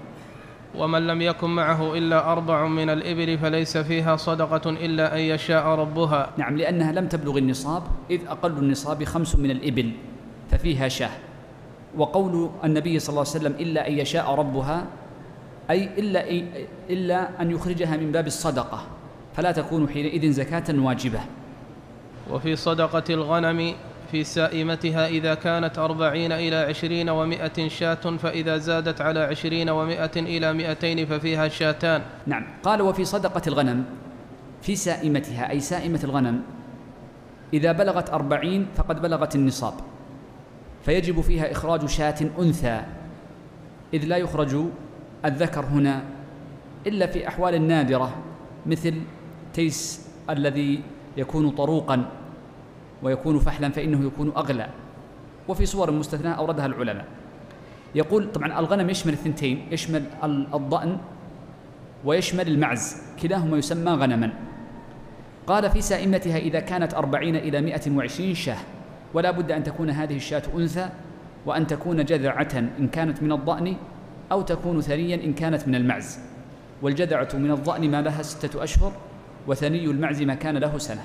ومن 0.75 1.07
لم 1.07 1.23
يكن 1.23 1.51
معه 1.51 1.95
إلا 1.95 2.33
أربع 2.33 2.67
من 2.67 2.91
الإبل 2.91 3.39
فليس 3.39 3.77
فيها 3.77 4.17
صدقة 4.17 4.71
إلا 4.71 5.15
أن 5.15 5.21
يشاء 5.21 5.67
ربها. 5.67 6.31
نعم. 6.37 6.57
لأنها 6.57 6.93
لم 6.93 7.09
تبلغ 7.09 7.39
النصاب 7.39 7.83
إذ 8.11 8.21
أقل 8.29 8.51
النصاب 8.51 9.05
خمس 9.05 9.37
من 9.37 9.51
الإبل 9.51 9.91
ففيها 10.51 10.89
شاة. 10.89 11.26
وقول 11.97 12.51
النبي 12.65 12.99
صلى 12.99 13.09
الله 13.09 13.21
عليه 13.21 13.31
وسلم 13.31 13.55
إلا 13.61 13.89
أن 13.89 13.93
يشاء 13.93 14.35
ربها 14.35 14.85
أي 15.71 15.89
إلا, 15.99 16.31
إلا 16.91 17.43
أن 17.43 17.51
يخرجها 17.51 17.97
من 17.97 18.13
باب 18.13 18.27
الصدقة 18.27 18.81
فلا 19.35 19.53
تكون 19.53 19.89
حينئذ 19.89 20.33
زكاة 20.33 20.65
واجبة. 20.71 21.21
وفي 22.31 22.57
صدقة 22.57 23.05
الغنم 23.11 23.75
في 24.13 24.25
سائمتها 24.25 25.07
إذا 25.07 25.35
كانت 25.35 25.79
أربعين 25.79 26.33
إلى 26.33 26.57
عشرين 26.57 27.11
ومائة 27.11 27.69
شاة 27.69 28.17
فإذا 28.23 28.57
زادت 28.57 29.01
على 29.01 29.21
عشرين 29.21 29.71
ومائة 29.71 30.11
إلى 30.17 30.53
مائتين 30.53 31.07
ففيها 31.07 31.49
شاتان. 31.49 32.03
نعم. 32.27 32.45
قال 32.63 32.83
وفي 32.83 33.05
صدقة 33.05 33.43
الغنم 33.47 33.85
في 34.63 34.77
سائمتها 34.77 35.51
أي 35.51 35.61
سائمة 35.61 36.01
الغنم 36.05 36.43
إذا 37.53 37.73
بلغت 37.73 38.11
أربعين 38.11 38.67
فقد 38.77 39.03
بلغت 39.03 39.35
النصاب. 39.35 39.75
فيجب 40.87 41.21
فيها 41.21 41.53
إخراج 41.53 41.87
شاة 41.87 42.15
أنثى 42.39 42.83
إذ 43.95 44.05
لا 44.05 44.17
يخرج 44.17 44.57
الذكر 45.25 45.65
هنا 45.65 46.03
إلا 46.87 47.07
في 47.07 47.29
أحوال 47.29 47.69
نادرة 47.69 48.15
مثل 48.67 48.95
تيس 49.55 50.09
الذي 50.31 50.83
يكون 51.17 51.51
طروقا 51.51 52.05
ويكون 53.03 53.39
فحلا 53.39 53.69
فإنه 53.69 54.07
يكون 54.07 54.33
أغلى 54.37 54.69
وفي 55.49 55.67
صور 55.67 55.91
مستثناة 55.91 56.33
أوردها 56.33 56.67
العلماء. 56.67 57.05
يقول 57.95 58.33
طبعا 58.33 58.59
الغنم 58.59 58.91
يشمل 58.91 59.13
الثنتين 59.13 59.67
يشمل 59.71 60.05
الضأن 60.55 60.99
ويشمل 62.05 62.49
المعز 62.49 63.03
كلاهما 63.23 63.59
يسمى 63.59 63.91
غنما. 63.93 64.33
قال 65.47 65.71
في 65.71 65.81
سائمتها 65.81 66.37
إذا 66.39 66.61
كانت 66.61 66.95
أربعين 66.95 67.37
إلى 67.37 67.61
مائة 67.61 67.91
وعشرين 67.91 68.35
شاة 68.35 68.76
ولا 69.17 69.31
بد 69.31 69.53
أن 69.53 69.65
تكون 69.65 69.91
هذه 69.91 70.17
الشاة 70.17 70.43
أنثى 70.57 70.89
وأن 71.47 71.67
تكون 71.67 72.05
جذعة 72.05 72.49
إن 72.79 72.89
كانت 72.89 73.23
من 73.23 73.33
الضأن 73.33 73.77
أو 74.33 74.43
تكون 74.43 74.81
ثنيا 74.81 75.25
إن 75.25 75.33
كانت 75.33 75.69
من 75.69 75.75
المعز. 75.75 76.19
والجذعة 76.83 77.29
من 77.35 77.51
الضأن 77.51 77.91
ما 77.91 78.03
لها 78.03 78.23
ستة 78.23 78.65
أشهر 78.65 78.93
وثني 79.47 79.85
المعز 79.85 80.23
ما 80.23 80.35
كان 80.35 80.57
له 80.57 80.79
سنة. 80.79 81.03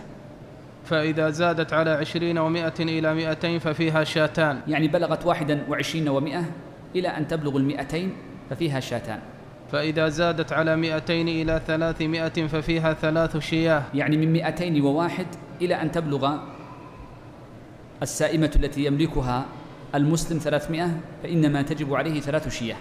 فإذا 0.85 1.29
زادت 1.29 1.73
على 1.73 1.89
عشرين 1.89 2.37
ومائة 2.37 2.73
إلى 2.79 3.13
مائتين 3.13 3.59
ففيها 3.59 4.03
شاتان. 4.03 4.59
يعني 4.67 4.87
بلغت 4.87 5.25
واحدا 5.25 5.59
وعشرين 5.69 6.09
ومائة 6.09 6.45
إلى 6.95 7.07
أن 7.07 7.27
تبلغ 7.27 7.57
المائتين 7.57 8.13
ففيها 8.49 8.79
شاتان. 8.79 9.19
فإذا 9.71 10.09
زادت 10.09 10.53
على 10.53 10.75
مائتين 10.75 11.27
إلى 11.27 11.61
ثلاثمائة 11.67 12.47
ففيها 12.47 12.93
ثلاث 12.93 13.37
شياه. 13.37 13.83
يعني 13.93 14.17
من 14.17 14.33
مائتين 14.33 14.81
وواحد 14.81 15.25
إلى 15.61 15.81
أن 15.81 15.91
تبلغ 15.91 16.50
السائمة 18.01 18.51
التي 18.55 18.85
يملكها 18.85 19.45
المسلم 19.95 20.37
ثلاثمائة 20.37 20.99
فإنما 21.23 21.61
تجب 21.61 21.93
عليه 21.93 22.21
ثلاث 22.21 22.49
شياه 22.49 22.77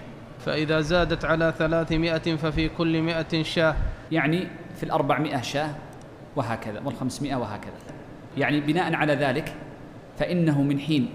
فإذا 0.46 0.80
زادت 0.80 1.24
على 1.24 1.54
ثلاثمائة 1.58 2.36
ففي 2.36 2.68
كل 2.68 3.02
مائة 3.02 3.42
شاة. 3.42 3.76
يعني 4.12 4.48
في 4.76 4.82
الأربعمائة 4.82 5.40
شاة 5.40 5.74
وهكذا 6.36 6.80
والخمسمائة 6.84 7.34
وهكذا. 7.34 7.72
يعني 8.36 8.60
بناء 8.60 8.94
على 8.94 9.14
ذلك 9.14 9.54
فإنه 10.18 10.62
من 10.62 10.80
حين 10.80 11.08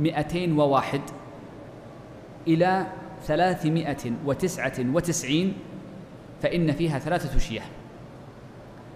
مئتين 0.00 0.58
وواحد 0.58 1.00
إلى 2.48 2.86
ثلاثمائة 3.24 4.12
وتسعة 4.24 4.72
وتسعين 4.78 5.54
فإن 6.42 6.72
فيها 6.72 6.98
ثلاثة 6.98 7.38
شياه 7.38 7.64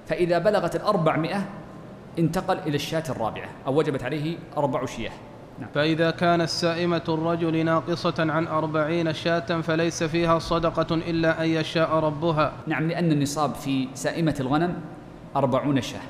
فإذا 0.06 0.38
بلغت 0.38 0.76
الأربعمائة 0.76 1.48
انتقل 2.18 2.58
إلى 2.58 2.76
الشاة 2.76 3.04
الرابعة 3.08 3.48
أو 3.66 3.78
وجبت 3.78 4.02
عليه 4.02 4.36
أربع 4.56 4.86
شياه. 4.86 5.12
نعم. 5.58 5.68
فإذا 5.74 6.10
كانت 6.10 6.48
سائمة 6.48 7.02
الرجل 7.08 7.64
ناقصة 7.64 8.14
عن 8.18 8.46
أربعين 8.46 9.12
شاة 9.12 9.60
فليس 9.60 10.02
فيها 10.02 10.38
صدقة 10.38 10.94
إلا 10.94 11.44
أن 11.44 11.48
يشاء 11.48 11.94
ربها. 11.94 12.52
نعم 12.66 12.88
لأن 12.88 13.12
النصاب 13.12 13.54
في 13.54 13.88
سائمة 13.94 14.34
الغنم 14.40 14.74
أربعون 15.36 15.82
شاة. 15.82 16.00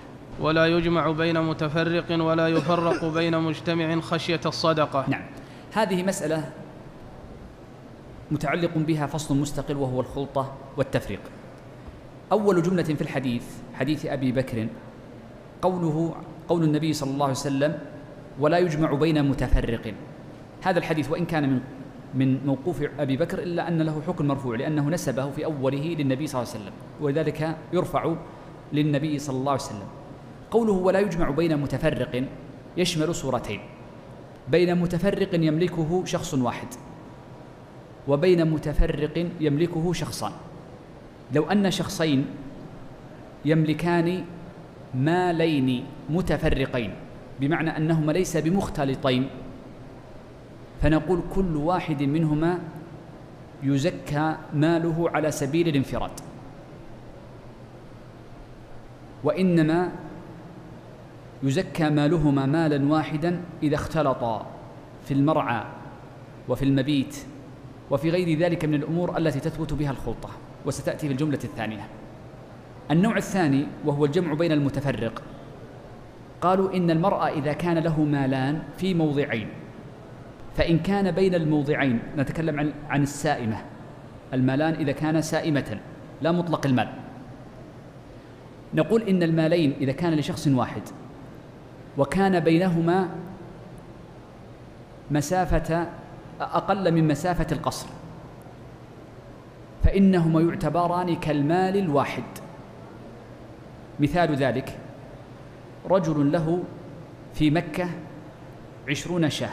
ولا 0.41 0.67
يجمع 0.67 1.11
بين 1.11 1.43
متفرق 1.43 2.23
ولا 2.25 2.49
يفرق 2.49 3.05
بين 3.05 3.39
مجتمع 3.39 4.01
خشية 4.01 4.41
الصدقة. 4.47 5.05
نعم. 5.09 5.25
هذه 5.73 6.03
مسألة 6.03 6.51
متعلق 8.31 8.71
بها 8.75 9.07
فصل 9.07 9.37
مستقل 9.37 9.77
وهو 9.77 10.01
الخلطة 10.01 10.53
والتفريق. 10.77 11.21
أول 12.33 12.63
جملة 12.63 12.83
في 12.83 13.01
الحديث 13.01 13.45
حديث 13.75 14.07
أبي 14.07 14.33
بكر 14.33 14.67
قوله 15.63 16.15
قول 16.49 16.63
النبي 16.65 16.93
صلى 16.93 17.11
الله 17.11 17.25
عليه 17.25 17.35
وسلم 17.35 17.79
ولا 18.41 18.59
يجمع 18.59 18.95
بين 18.95 19.29
متفرق 19.29 19.95
هذا 20.63 20.79
الحديث 20.79 21.11
وإن 21.11 21.25
كان 21.25 21.51
من 21.51 21.61
من 22.15 22.47
موقوف 22.47 22.83
أبي 22.99 23.17
بكر 23.17 23.39
إلا 23.39 23.69
أن 23.69 23.83
له 23.83 24.03
حكم 24.07 24.27
مرفوع 24.27 24.57
لأنه 24.57 24.91
نسبه 24.91 25.31
في 25.31 25.45
أوله 25.45 25.97
للنبي 25.99 26.27
صلى 26.27 26.43
الله 26.43 26.53
عليه 26.53 26.63
وسلم 26.63 26.73
ولذلك 27.01 27.57
يرفع 27.73 28.15
للنبي 28.73 29.19
صلى 29.19 29.37
الله 29.37 29.53
عليه 29.53 29.63
وسلم. 29.63 29.89
قوله 30.51 30.73
ولا 30.73 31.01
يجمع 31.01 31.31
بين 31.31 31.57
متفرق 31.57 32.25
يشمل 32.77 33.15
صورتين 33.15 33.61
بين 34.49 34.75
متفرق 34.75 35.35
يملكه 35.35 36.05
شخص 36.05 36.35
واحد 36.35 36.69
وبين 38.09 38.51
متفرق 38.51 39.27
يملكه 39.41 39.93
شخصان. 39.93 40.33
لو 41.35 41.45
أن 41.51 41.71
شخصين 41.71 42.27
يملكان 43.45 44.25
مالين 44.95 45.85
متفرقين 46.11 46.95
بمعنى 47.41 47.77
أنهما 47.77 48.13
ليس 48.13 48.37
بمختلطين. 48.37 49.29
فنقول 50.83 51.21
كل 51.35 51.57
واحد 51.57 52.03
منهما 52.03 52.59
يزكى 53.63 54.37
ماله 54.55 55.11
على 55.11 55.31
سبيل 55.31 55.69
الانفراد. 55.69 56.11
وإنما 59.25 59.93
يزكى 61.43 61.91
مالهما 61.91 62.47
مالا 62.47 62.93
واحدا 62.93 63.41
إذا 63.63 63.75
اختلطا 63.75 64.47
في 65.05 65.15
المرعى 65.15 65.65
وفي 66.49 66.65
المبيت 66.65 67.17
وفي 67.91 68.11
غير 68.11 68.39
ذلك 68.39 68.65
من 68.65 68.75
الأمور 68.75 69.19
التي 69.19 69.41
تثبت 69.41 69.73
بها 69.73 69.91
الخلطة. 69.91 70.29
وستأتي 70.67 71.07
في 71.07 71.13
الجملة 71.13 71.39
الثانية. 71.45 71.89
النوع 72.91 73.17
الثاني 73.17 73.67
وهو 73.85 74.05
الجمع 74.05 74.35
بين 74.35 74.53
المتفرق. 74.53 75.23
قالوا 76.41 76.75
إن 76.77 76.91
المرأة 76.91 77.29
إذا 77.29 77.53
كان 77.53 77.79
له 77.79 78.01
مالان 78.01 78.63
في 78.79 78.95
موضعين 78.95 79.49
فإن 80.57 80.79
كان 80.79 81.11
بين 81.11 81.35
الموضعين 81.35 81.99
نتكلم 82.17 82.61
عن 82.61 82.73
عن 82.89 83.03
السائمة. 83.03 83.57
المالان 84.35 84.75
إذا 84.75 84.93
كان 84.93 85.23
سائمة 85.23 85.79
لا 86.23 86.33
مطلق 86.33 86.67
المال. 86.67 86.89
نقول 88.75 89.03
إن 89.03 89.23
المالين 89.23 89.75
إذا 89.81 89.93
كان 89.93 90.15
لشخص 90.15 90.49
واحد 90.49 90.83
وكان 91.99 92.41
بينهما 92.41 93.09
مسافة 95.11 95.87
أقل 96.41 96.93
من 96.93 97.09
مسافة 97.09 97.47
القصر 97.53 97.87
فإنهما 99.85 100.41
يعتبران 100.41 101.17
كالمال 101.17 101.77
الواحد. 101.77 102.25
مثال 104.01 104.35
ذلك 104.35 104.79
رجل 105.91 106.33
له 106.33 106.63
في 107.35 107.51
مكة 107.51 107.89
عشرون 108.89 109.31
شاة 109.31 109.51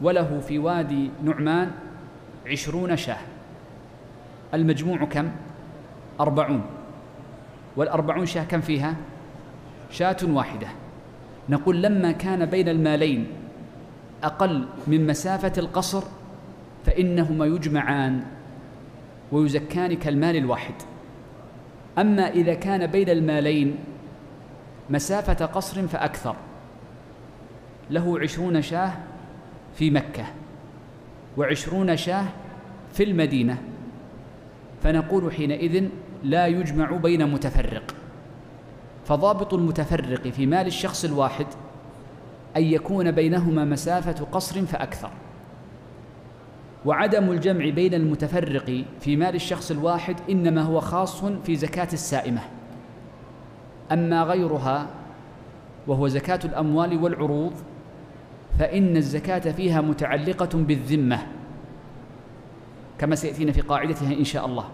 وله 0.00 0.40
في 0.40 0.58
وادي 0.58 1.10
نعمان 1.24 1.70
عشرون 2.46 2.96
شاة 2.96 3.18
المجموع 4.54 5.04
كم؟ 5.04 5.30
أربعون 6.20 6.62
والأربعون 7.76 8.26
شاة 8.26 8.44
كم 8.44 8.60
فيها؟ 8.60 8.94
شاة 9.90 10.16
واحدة 10.22 10.68
نقول 11.48 11.82
لما 11.82 12.12
كان 12.12 12.46
بين 12.46 12.68
المالين 12.68 13.26
أقل 14.22 14.66
من 14.86 15.06
مسافة 15.06 15.52
القصر 15.58 16.02
فإنهما 16.86 17.46
يجمعان 17.46 18.24
ويزكان 19.32 19.96
كالمال 19.96 20.36
الواحد 20.36 20.74
أما 21.98 22.28
إذا 22.28 22.54
كان 22.54 22.86
بين 22.86 23.08
المالين 23.08 23.76
مسافة 24.90 25.46
قصر 25.46 25.88
فأكثر. 25.88 26.36
له 27.90 28.20
عشرون 28.20 28.62
شاه 28.62 28.92
في 29.74 29.90
مكة 29.90 30.24
وعشرون 31.36 31.96
شاه 31.96 32.24
في 32.92 33.02
المدينة. 33.02 33.58
فنقول 34.82 35.32
حينئذ 35.32 35.88
لا 36.22 36.46
يجمع 36.46 36.90
بين 36.90 37.26
متفرق. 37.32 37.94
فضابط 39.04 39.54
المتفرق 39.54 40.28
في 40.28 40.46
مال 40.46 40.66
الشخص 40.66 41.04
الواحد 41.04 41.46
أن 42.56 42.62
يكون 42.62 43.10
بينهما 43.10 43.64
مسافة 43.64 44.24
قصر 44.24 44.66
فأكثر. 44.66 45.10
وعدم 46.86 47.30
الجمع 47.30 47.68
بين 47.68 47.94
المتفرق 47.94 48.84
في 49.00 49.16
مال 49.16 49.34
الشخص 49.34 49.70
الواحد 49.70 50.16
إنما 50.30 50.62
هو 50.62 50.80
خاص 50.80 51.24
في 51.24 51.56
زكاة 51.56 51.88
السائمة. 51.92 52.40
أما 53.92 54.22
غيرها 54.22 54.86
وهو 55.86 56.08
زكاة 56.08 56.40
الأموال 56.44 57.02
والعروض 57.02 57.52
فإن 58.58 58.96
الزكاة 58.96 59.52
فيها 59.52 59.80
متعلقة 59.80 60.58
بالذمة 60.58 61.18
كما 62.98 63.14
سيأتينا 63.14 63.52
في 63.52 63.60
قاعدتها 63.60 64.12
إن 64.12 64.24
شاء 64.24 64.46
الله. 64.46 64.64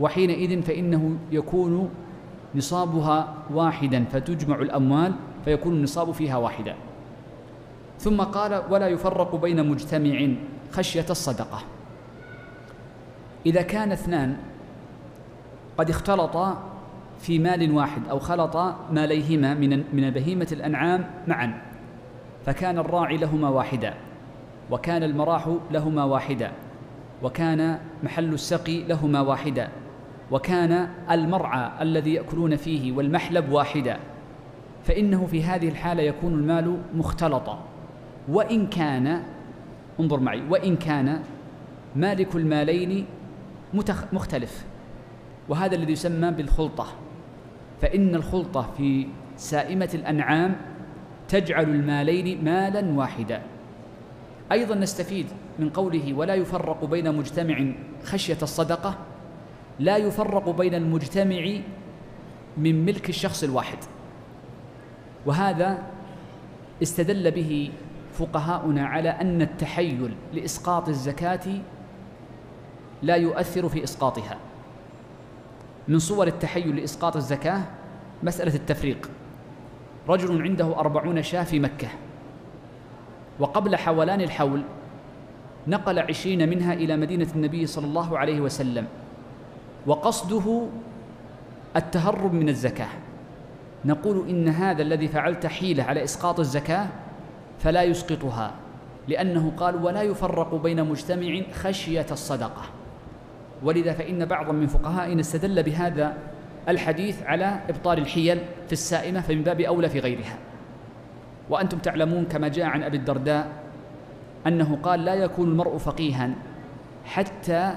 وحينئذ 0.00 0.62
فإنه 0.62 1.16
يكون 1.32 1.90
نصابها 2.54 3.34
واحدا 3.54 4.04
فتجمع 4.04 4.56
الأموال 4.56 5.12
فيكون 5.44 5.72
النصاب 5.72 6.10
فيها 6.12 6.36
واحدا. 6.36 6.74
ثم 7.98 8.20
قال 8.20 8.62
ولا 8.70 8.88
يفرق 8.88 9.36
بين 9.36 9.68
مجتمع 9.68 10.28
خشية 10.74 11.06
الصدقة. 11.10 11.62
إذا 13.46 13.62
كان 13.62 13.92
اثنان 13.92 14.36
قد 15.78 15.90
اختلطا 15.90 16.62
في 17.20 17.38
مال 17.38 17.72
واحد 17.72 18.08
أو 18.10 18.18
خلطا 18.18 18.76
ماليهما 18.92 19.54
من 19.54 19.84
من 19.92 20.10
بهيمة 20.10 20.48
الأنعام 20.52 21.10
معا 21.28 21.62
فكان 22.46 22.78
الراعي 22.78 23.16
لهما 23.16 23.48
واحدا 23.48 23.94
وكان 24.70 25.02
المراح 25.02 25.48
لهما 25.70 26.04
واحدا 26.04 26.52
وكان 27.22 27.78
محل 28.02 28.34
السقي 28.34 28.82
لهما 28.82 29.20
واحدا 29.20 29.68
وكان 30.30 30.88
المرعى 31.10 31.70
الذي 31.80 32.14
يأكلون 32.14 32.56
فيه 32.56 32.92
والمحلب 32.92 33.52
واحدا. 33.52 33.98
فإنه 34.84 35.26
في 35.26 35.44
هذه 35.44 35.68
الحالة 35.68 36.02
يكون 36.02 36.32
المال 36.32 36.82
مختلطا. 36.94 37.58
وإن 38.28 38.66
كان 38.66 39.22
انظر 40.00 40.20
معي. 40.20 40.42
وإن 40.50 40.76
كان 40.76 41.22
مالك 41.96 42.36
المالين 42.36 43.06
مختلف. 44.12 44.64
وهذا 45.48 45.74
الذي 45.74 45.92
يسمى 45.92 46.30
بالخلطة. 46.30 46.86
فإن 47.82 48.14
الخلطة 48.14 48.70
في 48.76 49.06
سائمة 49.36 49.90
الأنعام 49.94 50.56
تجعل 51.28 51.64
المالين 51.64 52.44
مالا 52.44 52.92
واحدا. 52.92 53.42
أيضا 54.52 54.74
نستفيد 54.74 55.26
من 55.58 55.70
قوله 55.70 56.14
ولا 56.14 56.34
يفرق 56.34 56.84
بين 56.84 57.14
مجتمع 57.14 57.72
خشية 58.04 58.38
الصدقة 58.42 58.98
لا 59.78 59.96
يفرق 59.96 60.50
بين 60.50 60.74
المجتمع 60.74 61.52
من 62.56 62.84
ملك 62.84 63.08
الشخص 63.08 63.42
الواحد. 63.42 63.78
وهذا 65.26 65.78
استدل 66.82 67.30
به 67.30 67.70
فقهاؤنا 68.18 68.86
على 68.86 69.08
أن 69.08 69.42
التحيل 69.42 70.14
لإسقاط 70.32 70.88
الزكاة 70.88 71.60
لا 73.02 73.14
يؤثر 73.16 73.68
في 73.68 73.84
إسقاطها. 73.84 74.36
من 75.88 75.98
صور 75.98 76.26
التحيل 76.26 76.76
لإسقاط 76.76 77.16
الزكاة 77.16 77.60
مسألة 78.22 78.54
التفريق. 78.54 79.10
رجل 80.08 80.42
عنده 80.42 80.78
أربعون 80.78 81.22
شاة 81.22 81.44
في 81.44 81.60
مكة 81.60 81.88
وقبل 83.38 83.76
حولان 83.76 84.20
الحول 84.20 84.62
نقل 85.66 85.98
عشرين 85.98 86.48
منها 86.48 86.72
إلى 86.72 86.96
مدينة 86.96 87.26
النبي 87.36 87.66
صلى 87.66 87.86
الله 87.86 88.18
عليه 88.18 88.40
وسلم 88.40 88.86
وقصده 89.86 90.66
التهرب 91.76 92.32
من 92.32 92.48
الزكاة. 92.48 92.88
نقول 93.84 94.28
إن 94.28 94.48
هذا 94.48 94.82
الذي 94.82 95.08
فعلت 95.08 95.46
حيلة 95.46 95.82
على 95.84 96.04
إسقاط 96.04 96.40
الزكاة 96.40 96.86
فلا 97.64 97.82
يسقطها 97.82 98.54
لأنه 99.08 99.52
قال 99.56 99.84
ولا 99.84 100.02
يفرق 100.02 100.54
بين 100.54 100.84
مجتمع 100.84 101.42
خشية 101.52 102.06
الصدقة. 102.10 102.62
ولذا 103.62 103.92
فإن 103.92 104.24
بعضا 104.24 104.52
من 104.52 104.66
فقهائنا 104.66 105.20
استدل 105.20 105.62
بهذا 105.62 106.16
الحديث 106.68 107.22
على 107.22 107.60
إبطال 107.68 107.98
الحيل 107.98 108.38
في 108.66 108.72
السائمة 108.72 109.20
فمن 109.20 109.42
باب 109.42 109.60
أولى 109.60 109.88
في 109.88 110.00
غيرها. 110.00 110.38
وأنتم 111.50 111.78
تعلمون 111.78 112.24
كما 112.24 112.48
جاء 112.48 112.66
عن 112.66 112.82
أبي 112.82 112.96
الدرداء 112.96 113.48
أنه 114.46 114.78
قال 114.82 115.04
لا 115.04 115.14
يكون 115.14 115.48
المرء 115.48 115.78
فقيها 115.78 116.30
حتى 117.04 117.74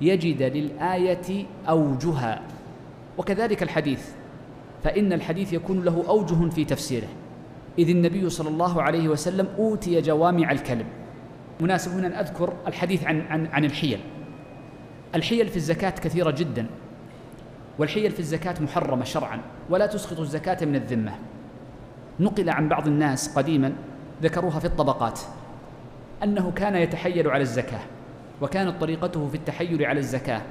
يجد 0.00 0.42
للآية 0.42 1.46
أوجها. 1.68 2.40
وكذلك 3.18 3.62
الحديث 3.62 4.10
فإن 4.84 5.12
الحديث 5.12 5.52
يكون 5.52 5.84
له 5.84 6.04
أوجه 6.08 6.50
في 6.50 6.64
تفسيره. 6.64 7.08
إذ 7.78 7.90
النبي 7.90 8.30
صلى 8.30 8.48
الله 8.48 8.82
عليه 8.82 9.08
وسلم 9.08 9.48
أوتي 9.58 10.00
جوامع 10.00 10.52
الكلم. 10.52 10.86
مناسب 11.60 11.92
هنا 11.92 12.06
أن 12.06 12.12
أذكر 12.12 12.52
الحديث 12.66 13.04
عن 13.04 13.20
عن 13.20 13.46
عن 13.46 13.64
الحيل. 13.64 13.98
الحيل 15.14 15.48
في 15.48 15.56
الزكاة 15.56 15.90
كثيرة 15.90 16.30
جدا 16.30 16.66
والحيل 17.78 18.10
في 18.10 18.20
الزكاة 18.20 18.62
محرمة 18.62 19.04
شرعا 19.04 19.40
ولا 19.70 19.86
تسقط 19.86 20.20
الزكاة 20.20 20.64
من 20.64 20.76
الذمة. 20.76 21.12
نقل 22.20 22.50
عن 22.50 22.68
بعض 22.68 22.86
الناس 22.86 23.38
قديما 23.38 23.72
ذكروها 24.22 24.58
في 24.58 24.64
الطبقات 24.64 25.20
أنه 26.22 26.50
كان 26.50 26.76
يتحيل 26.76 27.28
على 27.28 27.42
الزكاة 27.42 27.80
وكانت 28.42 28.80
طريقته 28.80 29.28
في 29.28 29.34
التحيل 29.34 29.84
على 29.84 30.00
الزكاة. 30.00 30.42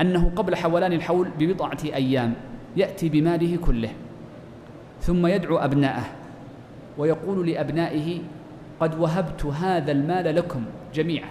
أنه 0.00 0.32
قبل 0.36 0.56
حولان 0.56 0.92
الحول 0.92 1.28
ببضعة 1.38 1.78
أيام 1.84 2.34
يأتي 2.76 3.08
بماله 3.08 3.56
كله 3.56 3.90
ثم 5.00 5.26
يدعو 5.26 5.58
أبناءه. 5.58 6.19
ويقول 7.00 7.50
لأبنائه 7.50 8.20
قد 8.80 9.00
وهبت 9.00 9.44
هذا 9.46 9.92
المال 9.92 10.34
لكم 10.34 10.64
جميعا. 10.94 11.28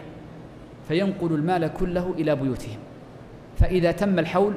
فينقل 0.87 1.33
المال 1.33 1.73
كله 1.79 2.13
إلى 2.17 2.35
بيوتهم. 2.35 2.77
فإذا 3.57 3.91
تم 3.91 4.19
الحول 4.19 4.53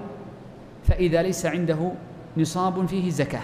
فإذا 0.84 1.22
ليس 1.22 1.46
عنده 1.46 1.92
نصاب 2.36 2.86
فيه 2.86 3.10
زكاة. 3.10 3.42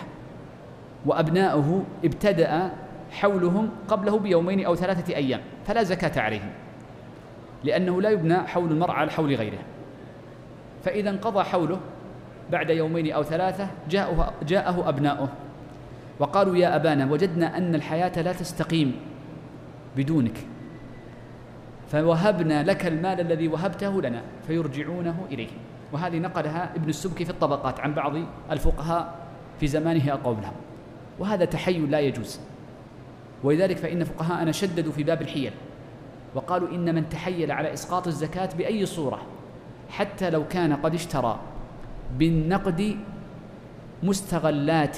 وأبناؤه 1.06 1.84
ابتدأ 2.04 2.70
حولهم 3.10 3.70
قبله 3.88 4.18
بيومين 4.18 4.64
أو 4.66 4.76
ثلاثة 4.76 5.16
أيام 5.16 5.40
فلا 5.66 5.82
زكاة 5.82 6.22
عليهم 6.22 6.50
لأنه 7.64 8.02
لا 8.02 8.10
يبنى 8.10 8.36
حول 8.36 8.70
المرء 8.70 8.90
على 8.90 9.10
حول 9.10 9.34
غيره 9.34 9.58
فإذا 10.84 11.10
انقضى 11.10 11.44
حوله 11.44 11.80
بعد 12.50 12.70
يومين 12.70 13.12
أو 13.12 13.22
ثلاثة 13.22 13.68
جاءه, 13.90 14.32
جاءه 14.42 14.88
أبناؤه. 14.88 15.28
وقالوا 16.18 16.56
يا 16.56 16.76
أبانا 16.76 17.12
وجدنا 17.12 17.58
أن 17.58 17.74
الحياة 17.74 18.22
لا 18.22 18.32
تستقيم 18.32 18.96
بدونك. 19.96 20.38
فوهبنا 21.88 22.62
لك 22.62 22.86
المال 22.86 23.20
الذي 23.20 23.48
وهبته 23.48 24.02
لنا 24.02 24.22
فيرجعونه 24.46 25.26
إليه 25.30 25.48
وهذه 25.92 26.18
نقلها 26.18 26.74
ابن 26.76 26.88
السبكي 26.88 27.24
في 27.24 27.30
الطبقات 27.30 27.80
عن 27.80 27.94
بعض 27.94 28.12
الفقهاء 28.50 29.14
في 29.60 29.66
زمانه 29.66 30.10
أو 30.10 30.36
وهذا 31.18 31.44
تحيل 31.44 31.90
لا 31.90 32.00
يجوز. 32.00 32.40
ولذلك 33.44 33.76
فإن 33.76 34.04
فقهاءنا 34.04 34.52
شددوا 34.52 34.92
في 34.92 35.02
باب 35.02 35.22
الحيل. 35.22 35.52
وقالوا 36.34 36.68
إن 36.68 36.94
من 36.94 37.08
تحيل 37.08 37.52
على 37.52 37.72
إسقاط 37.72 38.06
الزكاة 38.06 38.48
بأي 38.58 38.86
صورة 38.86 39.22
حتى 39.90 40.30
لو 40.30 40.48
كان 40.48 40.72
قد 40.72 40.94
اشترى 40.94 41.40
بالنقد 42.18 42.96
مستغلات 44.02 44.96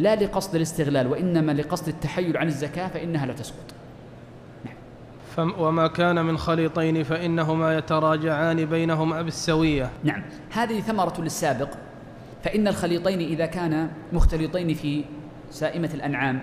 لا 0.00 0.16
لقصد 0.16 0.54
الاستغلال 0.54 1.06
وإنما 1.06 1.52
لقصد 1.52 1.88
التحيل 1.88 2.36
عن 2.36 2.46
الزكاة 2.46 2.88
فإنها 2.88 3.26
لا 3.26 3.32
تسقط. 3.32 3.74
نعم. 4.64 5.52
وما 5.58 5.86
كان 5.86 6.24
من 6.24 6.38
خليطين 6.38 7.02
فإنهما 7.02 7.78
يتراجعان 7.78 8.64
بينهما 8.64 9.22
بالسوية. 9.22 9.90
نعم. 10.04 10.22
هذه 10.50 10.80
ثمرة 10.80 11.20
للسابق. 11.20 11.68
فإن 12.44 12.68
الخليطين 12.68 13.20
إذا 13.20 13.46
كانا 13.46 13.90
مختلطين 14.12 14.74
في 14.74 15.04
سائمة 15.50 15.90
الأنعام 15.94 16.40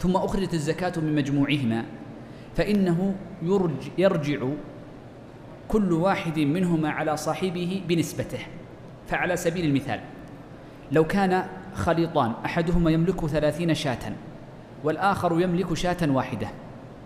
ثم 0.00 0.16
أخرجت 0.16 0.54
الزكاة 0.54 0.92
من 0.96 1.14
مجموعهما 1.14 1.84
فإنه 2.56 3.14
يرجع 3.98 4.38
كل 5.68 5.92
واحد 5.92 6.38
منهما 6.38 6.90
على 6.90 7.16
صاحبه 7.16 7.82
بنسبته. 7.88 8.40
فعلى 9.08 9.36
سبيل 9.36 9.64
المثال 9.64 10.00
لو 10.92 11.04
كان 11.04 11.44
خليطان 11.78 12.32
أحدهما 12.44 12.90
يملك 12.90 13.26
ثلاثين 13.26 13.74
شاة 13.74 14.12
والآخر 14.84 15.40
يملك 15.40 15.74
شاة 15.74 15.96
واحدة. 16.02 16.48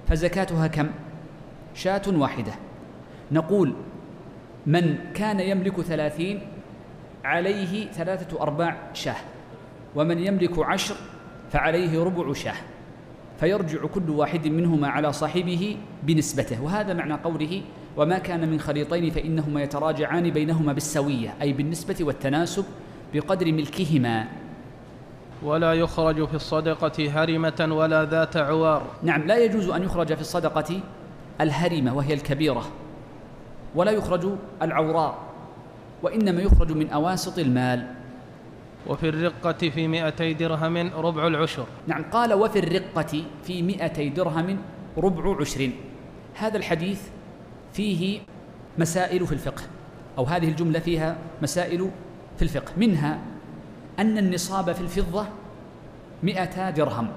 فزكاتها 0.09 0.67
كم؟ 0.67 0.91
شاة 1.75 2.03
واحدة. 2.09 2.53
نقول 3.33 3.75
من 4.67 4.99
كان 5.15 5.41
يملك 5.41 5.81
ثلاثين 5.81 6.41
عليه 7.25 7.91
ثلاثة 7.91 8.43
أرباع 8.43 8.77
شاة 8.95 9.17
ومن 9.95 10.19
يملك 10.19 10.59
عشر 10.59 10.95
فعليه 11.51 12.05
ربع 12.05 12.33
شاة. 12.33 12.55
فيرجع 13.41 13.87
كل 13.87 14.11
واحد 14.11 14.47
منهما 14.49 14.89
على 14.89 15.13
صاحبه 15.13 15.77
بنسبته. 16.03 16.63
وهذا 16.63 16.95
معنى 16.95 17.15
قوله 17.15 17.63
وما 17.97 18.19
كان 18.19 18.49
من 18.49 18.61
خليطين 18.61 19.11
فإنهما 19.11 19.63
يتراجعان 19.63 20.31
بينهما 20.31 20.73
بالسوية 20.73 21.35
أي 21.43 21.53
بالنسبة 21.53 21.97
والتناسب 22.01 22.65
بقدر 23.15 23.53
ملكهما. 23.53 24.29
ولا 25.45 25.75
يخرج 25.75 26.29
في 26.29 26.35
الصدقة 26.35 27.11
هرمة 27.11 27.69
ولا 27.71 28.05
ذات 28.05 28.37
عوار. 28.37 28.83
نعم 29.03 29.27
لا 29.27 29.39
يجوز 29.39 29.69
أن 29.69 29.83
يخرج 29.83 30.15
في 30.15 30.21
الصدقة 30.21 30.81
الهرمة 31.41 31.97
وهي 31.97 32.15
الكبيرة 32.15 32.65
ولا 33.75 33.91
يخرج 33.91 34.29
العوراء 34.63 35.19
وإنما 36.03 36.43
يخرج 36.43 36.73
من 36.73 36.91
أواسط 36.91 37.39
المال. 37.39 37.87
وفي 38.87 39.09
الرقة 39.09 39.71
في 39.71 39.89
مئتي 39.89 40.35
درهم 40.35 40.77
ربع 40.77 41.27
العشر. 41.27 41.67
نعم 41.87 42.05
قال 42.13 42.33
وفي 42.33 42.59
الرقة 42.59 43.25
في 43.45 43.63
مئتي 43.63 44.09
درهم 44.09 44.59
ربع 44.99 45.41
عشر. 45.41 45.71
هذا 46.35 46.57
الحديث 46.57 47.03
فيه 47.73 48.21
مسائل 48.79 49.27
في 49.27 49.33
الفقه 49.33 49.63
أو 50.19 50.25
هذه 50.25 50.49
الجملة 50.49 50.79
فيها 50.79 51.17
مسائل 51.43 51.91
في 52.37 52.43
الفقه. 52.43 52.73
منها 52.77 53.19
أن 54.03 54.19
النصاب 54.19 54.73
في 54.73 54.81
الفضة 54.81 55.27
مئة 56.23 56.71
درهم. 56.71 57.09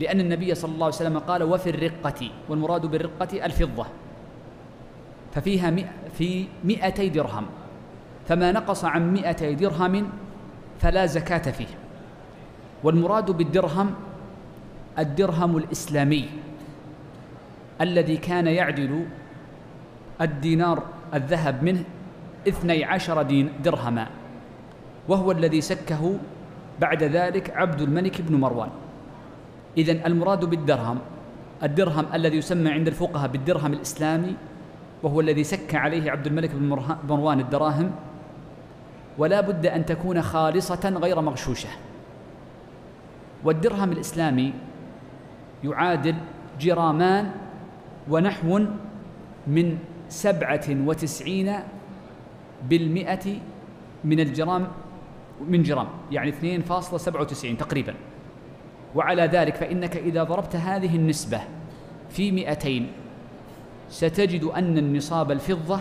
لأن 0.00 0.20
النبي 0.20 0.54
صلى 0.54 0.72
الله 0.74 0.86
عليه 0.86 0.94
وسلم 0.94 1.18
قال 1.18 1.42
وفي 1.42 1.70
الرقة. 1.70 2.30
والمراد 2.48 2.86
بالرقة 2.86 3.46
الفضة. 3.46 3.86
ففيها 5.34 5.70
مئة 5.70 5.90
في 6.18 6.46
مئتي 6.64 7.08
درهم. 7.08 7.46
فما 8.28 8.52
نقص 8.52 8.84
عن 8.84 9.12
مئتي 9.12 9.54
درهم 9.54 10.10
فلا 10.80 11.06
زكاة 11.06 11.50
فيه. 11.50 11.74
والمراد 12.84 13.30
بالدرهم 13.30 13.94
الدرهم 14.98 15.56
الإسلامي 15.56 16.28
الذي 17.80 18.16
كان 18.16 18.46
يعدل 18.46 19.06
الدينار 20.20 20.82
الذهب 21.14 21.62
منه 21.62 21.84
اثني 22.48 22.84
عشر 22.84 23.22
درهما. 23.64 24.06
وهو 25.08 25.32
الذي 25.32 25.60
سكه 25.60 26.14
بعد 26.80 27.02
ذلك 27.02 27.50
عبد 27.50 27.80
الملك 27.80 28.20
بن 28.20 28.34
مروان. 28.40 28.70
إذن 29.78 30.06
المراد 30.06 30.44
بالدرهم 30.44 30.98
الدرهم 31.62 32.06
الذي 32.14 32.36
يسمى 32.36 32.70
عند 32.70 32.88
الفقهاء 32.88 33.28
بالدرهم 33.28 33.72
الإسلامي 33.72 34.36
وهو 35.02 35.20
الذي 35.20 35.44
سك 35.44 35.74
عليه 35.74 36.10
عبد 36.10 36.26
الملك 36.26 36.50
بن 36.54 36.80
مروان 37.08 37.40
الدراهم. 37.40 37.90
ولا 39.18 39.40
بد 39.40 39.66
أن 39.66 39.86
تكون 39.86 40.22
خالصة 40.22 40.84
غير 41.02 41.20
مغشوشة. 41.20 41.68
والدرهم 43.44 43.92
الإسلامي 43.92 44.52
يعادل 45.64 46.14
جرامان 46.60 47.30
ونحو 48.10 48.60
من 49.46 49.78
سبعة 50.08 50.66
وتسعين 50.70 51.54
بالمئة 52.68 53.26
من 54.04 54.20
الجرام 54.20 54.68
من 55.48 55.62
جرام 55.62 55.86
يعني 56.10 56.32
2.97 56.32 57.56
تقريبا. 57.58 57.94
وعلى 58.94 59.22
ذلك 59.22 59.56
فإنك 59.56 59.96
إذا 59.96 60.24
ضربت 60.24 60.56
هذه 60.56 60.96
النسبة 60.96 61.40
في 62.10 62.32
مئتين 62.32 62.92
ستجد 63.90 64.44
أن 64.44 64.78
النصاب 64.78 65.30
الفضة 65.30 65.80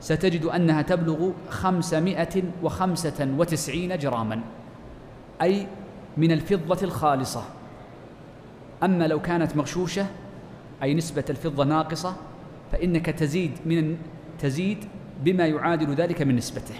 ستجد 0.00 0.44
أنها 0.44 0.82
تبلغ 0.82 1.30
خمسمائة 1.48 2.42
وخمسة 2.62 3.34
وتسعين 3.38 3.98
جراما. 3.98 4.40
أي 5.42 5.66
من 6.16 6.32
الفضة 6.32 6.78
الخالصة. 6.82 7.44
أما 8.82 9.06
لو 9.06 9.20
كانت 9.20 9.56
مغشوشة 9.56 10.06
أي 10.82 10.94
نسبة 10.94 11.24
الفضة 11.30 11.64
ناقصة 11.64 12.16
فإنك 12.72 13.06
تزيد 13.06 13.52
من 13.66 13.96
تزيد 14.38 14.84
بما 15.24 15.46
يعادل 15.46 15.94
ذلك 15.94 16.22
من 16.22 16.36
نسبته. 16.36 16.74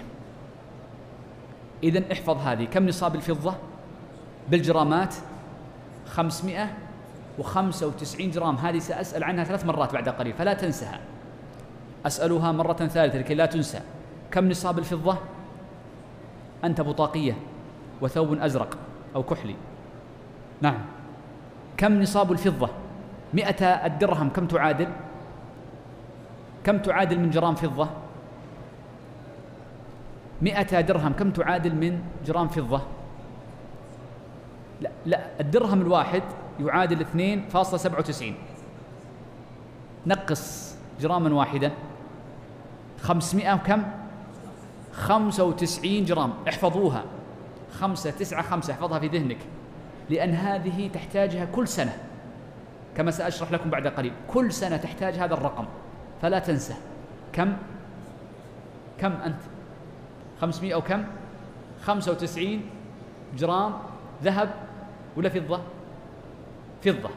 إذا 1.83 2.11
احفظ 2.11 2.37
هذه. 2.37 2.65
كم 2.65 2.87
نصاب 2.87 3.15
الفضة؟ 3.15 3.53
بالجرامات 4.49 5.15
خمسمائة 6.07 6.67
وخمسة 7.39 7.87
وتسعين 7.87 8.31
جرام. 8.31 8.55
هذه 8.55 8.79
سأسأل 8.79 9.23
عنها 9.23 9.43
ثلاث 9.43 9.65
مرات 9.65 9.93
بعد 9.93 10.09
قليل 10.09 10.33
فلا 10.33 10.53
تنسها. 10.53 10.99
أسألها 12.05 12.51
مرة 12.51 12.73
ثالثة 12.73 13.17
لكي 13.17 13.33
لا 13.33 13.45
تنسى. 13.45 13.81
كم 14.31 14.49
نصاب 14.49 14.79
الفضة؟ 14.79 15.17
أنت 16.63 16.81
بطاقية 16.81 17.37
وثوب 18.01 18.33
أزرق 18.33 18.77
أو 19.15 19.23
كحلي. 19.23 19.55
نعم. 20.61 20.77
كم 21.77 22.01
نصاب 22.01 22.31
الفضة؟ 22.31 22.69
مئة 23.33 23.65
الدرهم. 23.65 24.29
كم 24.29 24.47
تعادل؟ 24.47 24.87
كم 26.63 26.77
تعادل 26.77 27.19
من 27.19 27.29
جرام 27.29 27.55
فضة؟ 27.55 27.89
مئة 30.41 30.81
درهم 30.81 31.13
كم 31.13 31.31
تعادل 31.31 31.75
من 31.75 32.01
جرام 32.25 32.47
فضة؟ 32.47 32.81
لا, 34.81 34.89
لا 35.05 35.39
الدرهم 35.39 35.81
الواحد 35.81 36.23
يعادل 36.59 37.01
2.97 37.01 38.23
نقص 40.07 40.75
جراما 41.01 41.33
واحدا 41.35 41.71
خمسمائة 43.01 43.53
وكم؟ 43.53 43.83
خمسة 44.93 45.43
وتسعين 45.43 46.05
جرام. 46.05 46.33
احفظوها. 46.47 47.03
خمسة 47.73 48.11
تسعة 48.11 48.41
خمسة. 48.41 48.73
احفظها 48.73 48.99
في 48.99 49.07
ذهنك. 49.07 49.37
لأن 50.09 50.33
هذه 50.33 50.89
تحتاجها 50.93 51.45
كل 51.45 51.67
سنة. 51.67 51.97
كما 52.97 53.11
سأشرح 53.11 53.51
لكم 53.51 53.69
بعد 53.69 53.87
قليل. 53.87 54.13
كل 54.27 54.53
سنة 54.53 54.77
تحتاج 54.77 55.13
هذا 55.13 55.33
الرقم. 55.33 55.65
فلا 56.21 56.39
تنسى. 56.39 56.73
كم؟ 57.33 57.53
كم 58.99 59.11
أنت؟ 59.11 59.41
خمسمائة 60.41 60.73
أو 60.73 60.81
كم؟ 60.81 61.03
خمسة 61.83 62.11
وتسعين 62.11 62.61
جرام 63.37 63.73
ذهب 64.23 64.53
ولا 65.17 65.29
فضة؟ 65.29 65.61
فضة. 66.81 67.09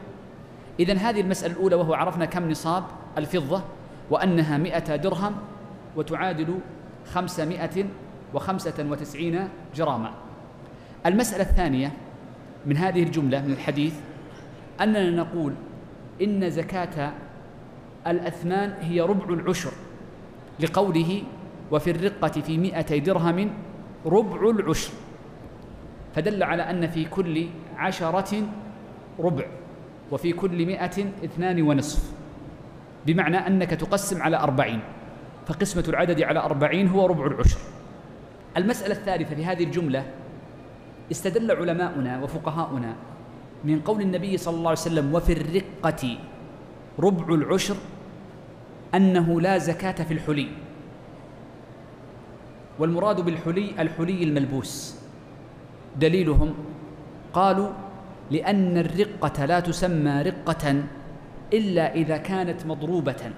إذا 0.79 0.93
هذه 0.93 1.21
المسألة 1.21 1.53
الأولى 1.53 1.75
وهو 1.75 1.93
عرفنا 1.93 2.25
كم 2.25 2.49
نصاب 2.49 2.83
الفضة 3.17 3.61
وأنها 4.09 4.57
مئة 4.57 4.95
درهم 4.95 5.35
وتعادل 5.95 6.59
خمسمائة 7.13 7.85
وخمسة 8.33 8.85
وتسعين 8.89 9.49
جراما. 9.75 10.11
المسألة 11.05 11.43
الثانية 11.43 11.91
من 12.65 12.77
هذه 12.77 13.03
الجملة 13.03 13.41
من 13.41 13.51
الحديث 13.51 13.95
أننا 14.81 15.09
نقول 15.09 15.53
إن 16.21 16.49
زكاة 16.49 17.11
الأثمان 18.07 18.73
هي 18.81 19.01
ربع 19.01 19.33
العشر 19.33 19.71
لقوله 20.59 21.23
وفي 21.71 21.91
الرقة 21.91 22.41
في 22.41 22.57
مئتي 22.57 22.99
درهم 22.99 23.53
ربع 24.05 24.49
العشر. 24.49 24.91
فدل 26.15 26.43
على 26.43 26.63
أن 26.63 26.87
في 26.87 27.05
كل 27.05 27.47
عشرة 27.77 28.43
ربع 29.19 29.45
وفي 30.11 30.33
كل 30.33 30.65
مئة 30.65 30.97
اثنان 31.23 31.61
ونصف. 31.61 32.13
بمعنى 33.05 33.37
أنك 33.37 33.69
تقسم 33.69 34.21
على 34.21 34.37
أربعين 34.37 34.79
فقسمة 35.45 35.83
العدد 35.87 36.21
على 36.21 36.39
أربعين 36.39 36.87
هو 36.87 37.05
ربع 37.05 37.25
العشر. 37.25 37.59
المسألة 38.57 38.95
الثالثة 38.95 39.35
في 39.35 39.45
هذه 39.45 39.63
الجملة 39.63 40.05
استدل 41.11 41.51
علماؤنا 41.51 42.23
وفقهاؤنا 42.23 42.95
من 43.63 43.79
قول 43.79 44.01
النبي 44.01 44.37
صلى 44.37 44.55
الله 44.55 44.69
عليه 44.69 44.79
وسلم 44.79 45.13
وفي 45.15 45.33
الرقة 45.33 46.17
ربع 46.99 47.33
العشر 47.33 47.75
أنه 48.95 49.41
لا 49.41 49.57
زكاة 49.57 50.03
في 50.03 50.13
الحلي. 50.13 50.47
والمراد 52.79 53.21
بالحلي 53.21 53.71
الحلي 53.79 54.23
الملبوس. 54.23 54.95
دليلهم 55.99 56.53
قالوا 57.33 57.69
لأن 58.31 58.77
الرقة 58.77 59.45
لا 59.45 59.59
تسمى 59.59 60.21
رقة 60.21 60.83
إلا 61.53 61.93
إذا 61.93 62.17
كانت 62.17 62.65
مضروبة 62.65 63.31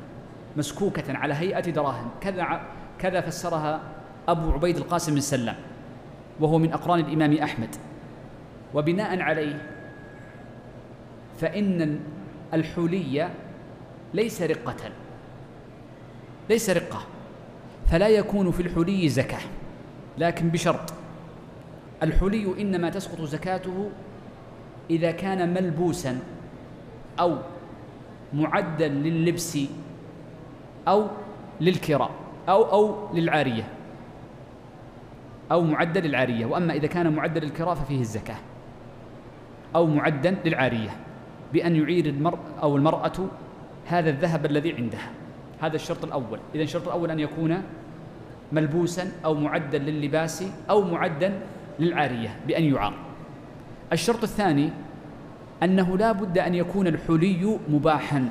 مسكوكة 0.58 1.18
على 1.18 1.34
هيئة 1.34 1.70
دراهم. 1.72 2.10
كذا 2.22 2.62
كذا 3.00 3.22
فسرها 3.22 3.82
أبو 4.28 4.52
عبيد 4.52 4.78
القاسم 4.78 5.14
بن 5.14 5.22
سلام 5.22 5.56
وهو 6.40 6.58
من 6.58 6.74
أقران 6.74 7.00
الإمام 7.00 7.34
أحمد. 7.34 7.76
وبناء 8.74 9.22
عليه 9.22 9.62
فإن 11.40 12.00
الحلي 12.54 13.30
ليس 14.14 14.42
رقة 14.42 14.92
ليس 16.50 16.70
رقة. 16.70 17.17
فلا 17.88 18.08
يكون 18.08 18.52
في 18.52 18.62
الحلي 18.62 19.10
زكاة 19.10 19.42
لكن 20.18 20.50
بشرط. 20.50 20.94
الحلي 22.04 22.62
إنما 22.62 22.90
تسقط 22.90 23.22
زكاته 23.22 23.90
إذا 24.90 25.12
كان 25.12 25.54
ملبوسا 25.54 26.20
أو 27.20 27.38
معدا 28.34 28.88
لللبس 28.88 29.58
أو 30.88 31.08
للكراء 31.62 32.12
أو 32.50 32.64
أو 32.64 33.16
للعارية 33.16 33.68
أو 35.52 35.62
معدا 35.62 36.00
للعارية. 36.02 36.46
وأما 36.46 36.74
إذا 36.74 36.88
كان 36.88 37.14
معدا 37.14 37.40
للكراء 37.40 37.76
ففيه 37.76 38.00
الزكاة 38.00 38.38
أو 39.76 39.86
معدا 39.86 40.36
للعارية 40.46 40.90
بأن 41.54 41.76
يعير 41.76 42.06
المرء 42.06 42.40
أو 42.64 42.76
المرأة 42.76 43.28
هذا 43.86 44.10
الذهب 44.10 44.46
الذي 44.46 44.74
عندها. 44.74 45.12
هذا 45.62 45.76
الشرط 45.76 46.04
الأول. 46.04 46.40
إذا 46.56 46.64
الشرط 46.64 46.88
الأول 46.88 47.12
أن 47.12 47.20
يكون 47.20 47.64
ملبوسا 48.52 49.12
أو 49.26 49.34
معدا 49.34 49.78
لللباس 49.78 50.44
أو 50.70 50.82
معدا 50.82 51.40
للعارية 51.80 52.40
بأن 52.48 52.64
يعار. 52.64 52.94
الشرط 53.94 54.24
الثاني 54.24 54.70
أنه 55.64 55.98
لا 55.98 56.12
بد 56.12 56.38
أن 56.38 56.56
يكون 56.56 56.88
الحلي 56.88 57.60
مباحا. 57.70 58.30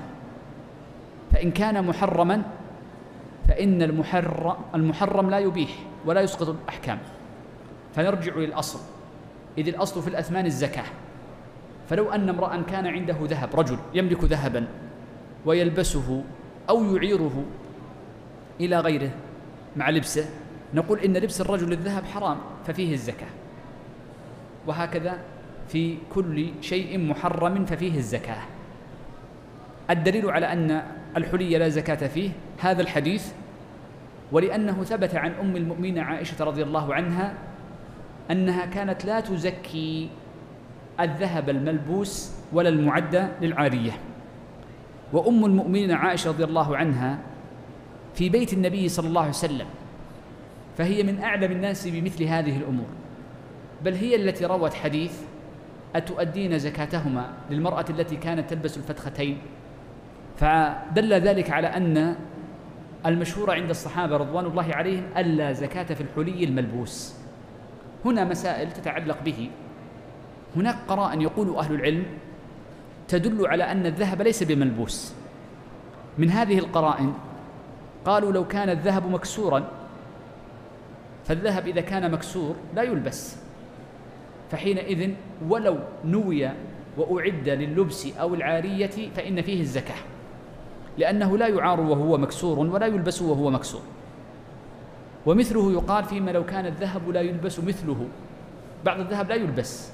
فإن 1.33 1.51
كان 1.51 1.87
محرما 1.87 2.43
فإن 3.49 3.83
المحرم, 3.83 4.55
المحرم 4.74 5.31
لا 5.31 5.39
يبيح 5.39 5.70
ولا 6.07 6.20
يسقط 6.20 6.49
الأحكام. 6.49 6.99
فنرجع 7.95 8.37
للأصل 8.37 8.79
إذ 9.59 9.68
الأصل 9.68 10.03
في 10.03 10.09
الأثمان 10.09 10.47
الزكاة. 10.47 10.85
فلو 11.89 12.11
أن 12.11 12.29
امرأ 12.29 12.62
كان 12.62 12.87
عنده 12.87 13.16
ذهب 13.22 13.49
رجل 13.55 13.79
يملك 13.95 14.24
ذهبا 14.24 14.66
ويلبسه 15.47 16.24
أو 16.69 16.97
يعيره 16.97 17.45
إلى 18.61 18.81
غيره 18.81 19.11
مع 19.77 19.91
لبسه. 19.91 20.29
نقول 20.75 20.99
إن 21.01 21.17
لبس 21.17 21.41
الرجل 21.41 21.73
الذهب 21.73 22.05
حرام 22.05 22.37
ففيه 22.67 22.93
الزكاة. 22.93 23.29
وهكذا 24.67 25.19
في 25.69 25.99
كل 26.14 26.49
شيء 26.61 26.99
محرم 26.99 27.64
ففيه 27.64 27.99
الزكاة. 27.99 28.43
الدليل 29.91 30.31
على 30.31 30.53
أن 30.53 30.83
الحلي 31.17 31.59
لا 31.59 31.69
زكاة 31.69 32.07
فيه 32.07 32.31
هذا 32.59 32.83
الحديث 32.83 33.33
ولأنه 34.33 34.85
ثبت 34.85 35.14
عن 35.14 35.33
أم 35.33 35.57
المؤمنين 35.57 35.99
عائشة 35.99 36.45
رضي 36.45 36.62
الله 36.62 36.95
عنها 36.95 37.35
أنها 38.31 38.67
كانت 38.67 39.05
لا 39.05 39.21
تزكي 39.21 40.09
الذهب 41.01 41.51
الملبوس 41.51 42.33
ولا 42.53 42.69
المعدة 42.69 43.29
للعارية. 43.41 43.93
وأم 45.12 45.44
المؤمنين 45.44 45.92
عائشة 45.92 46.28
رضي 46.28 46.44
الله 46.44 46.76
عنها 46.76 47.18
في 48.14 48.28
بيت 48.28 48.52
النبي 48.52 48.88
صلى 48.88 49.09
الله 49.09 49.20
عليه 49.20 49.30
وسلم 49.30 49.66
فهي 50.78 51.02
من 51.02 51.22
أعلم 51.22 51.52
الناس 51.52 51.88
بمثل 51.88 52.24
هذه 52.24 52.57
الأمور 52.57 52.86
بل 53.84 53.94
هي 53.94 54.16
التي 54.16 54.44
روت 54.44 54.74
حديث 54.74 55.12
أتؤدين 55.96 56.59
زكاتهما 56.59 57.32
للمرأة 57.50 57.84
التي 57.90 58.16
كانت 58.16 58.50
تلبس 58.50 58.76
الفتختين؟ 58.76 59.38
فدل 60.36 61.12
ذلك 61.14 61.50
على 61.50 61.66
أن 61.66 62.16
المشهور 63.07 63.50
عند 63.50 63.70
الصحابة 63.70 64.16
رضوان 64.16 64.46
الله 64.46 64.74
عليهم 64.74 65.04
ألا 65.16 65.52
زكاة 65.52 65.94
في 65.94 66.00
الحلي 66.00 66.44
الملبوس. 66.44 67.14
هنا 68.04 68.24
مسائل 68.24 68.72
تتعلق 68.72 69.22
به. 69.24 69.50
هناك 70.57 70.76
قراء 70.88 71.20
يقول 71.20 71.57
أهل 71.57 71.74
العلم 71.74 72.04
تدل 73.09 73.46
على 73.46 73.64
أن 73.64 73.86
الذهب 73.86 74.22
ليس 74.22 74.42
بملبوس. 74.42 75.14
من 76.18 76.30
هذه 76.30 76.59
القرائن 76.59 77.14
قالوا 78.04 78.32
لو 78.32 78.44
كان 78.48 78.70
الذهب 78.70 79.11
مكسورا 79.11 79.64
فالذهب 81.24 81.68
إذا 81.68 81.80
كان 81.80 82.11
مكسور 82.11 82.57
لا 82.74 82.82
يلبس. 82.82 83.36
فحينئذ 84.50 85.11
ولو 85.48 85.78
نوي 86.04 86.50
وأعد 86.96 87.48
لللبس 87.48 88.16
أو 88.16 88.34
العارية 88.34 89.11
فإن 89.16 89.42
فيه 89.42 89.61
الزكاة 89.61 89.98
لأنه 90.98 91.38
لا 91.38 91.46
يعار 91.46 91.80
وهو 91.80 92.18
مكسور 92.18 92.59
ولا 92.59 92.86
يلبس 92.86 93.22
وهو 93.22 93.50
مكسور. 93.50 93.82
ومثله 95.26 95.72
يقال 95.72 96.04
فيما 96.04 96.30
لو 96.30 96.46
كان 96.46 96.66
الذهب 96.66 97.11
لا 97.11 97.20
يلبس 97.20 97.61
مثله 97.61 98.09
بعض 98.84 99.00
الذهب 99.00 99.28
لا 99.28 99.34
يلبس 99.34 99.90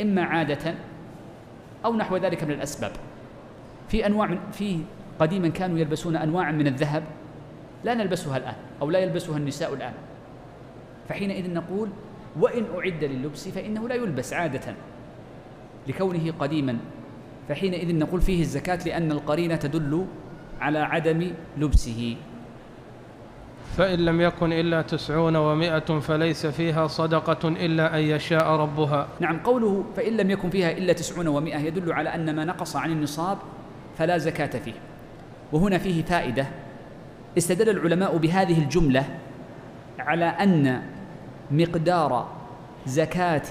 إما 0.00 0.22
عادة 0.22 0.74
أو 1.86 1.96
نحو 1.96 2.16
ذلك 2.16 2.44
من 2.44 2.50
الأسباب. 2.50 2.92
في 3.88 4.06
أنواع 4.06 4.26
من 4.26 4.38
في 4.52 4.78
قديما 5.18 5.48
كانوا 5.48 5.78
يلبسون 5.78 6.16
أنواعا 6.16 6.52
من 6.52 6.66
الذهب 6.66 7.02
لا 7.84 7.94
نلبسها 7.94 8.36
الآن 8.36 8.54
أو 8.82 8.90
لا 8.90 8.98
يلبسها 8.98 9.36
النساء 9.36 9.74
الآن. 9.74 9.92
فحينئذ 11.08 11.52
نقول 11.54 11.88
وإن 12.40 12.64
أعد 12.76 13.04
لللبس 13.04 13.48
فإنه 13.48 13.88
لا 13.88 13.94
يلبس 13.94 14.32
عادة 14.32 14.74
لكونه 15.88 16.32
قديما. 16.38 16.78
فحينئذ 17.48 17.98
نقول 17.98 18.20
فيه 18.20 18.40
الزكاة 18.40 18.78
لأن 18.86 19.12
القرينة 19.12 19.56
تدل 19.56 20.06
على 20.60 20.78
عدم 20.78 21.30
لبسه. 21.58 22.16
فإن 23.76 23.98
لم 23.98 24.20
يكن 24.20 24.52
إلا 24.52 24.82
تسعون 24.82 25.36
ومائة 25.36 26.00
فليس 26.00 26.46
فيها 26.46 26.86
صدقة 26.86 27.48
إلا 27.48 27.98
أن 27.98 28.02
يشاء 28.02 28.44
ربها. 28.50 29.08
نعم 29.20 29.38
قوله 29.38 29.84
فإن 29.96 30.16
لم 30.16 30.30
يكن 30.30 30.50
فيها 30.50 30.70
إلا 30.70 30.92
تسعون 30.92 31.28
ومائة 31.28 31.58
يدل 31.58 31.92
على 31.92 32.14
أن 32.14 32.36
ما 32.36 32.44
نقص 32.44 32.76
عن 32.76 32.90
النصاب 32.90 33.38
فلا 33.98 34.18
زكاة 34.18 34.58
فيه. 34.58 34.72
وهنا 35.52 35.78
فيه 35.78 36.02
فائدة. 36.02 36.46
استدل 37.38 37.68
العلماء 37.68 38.16
بهذه 38.16 38.58
الجملة 38.58 39.04
على 39.98 40.24
أن 40.24 40.82
مقدار 41.50 42.28
زكاة 42.86 43.42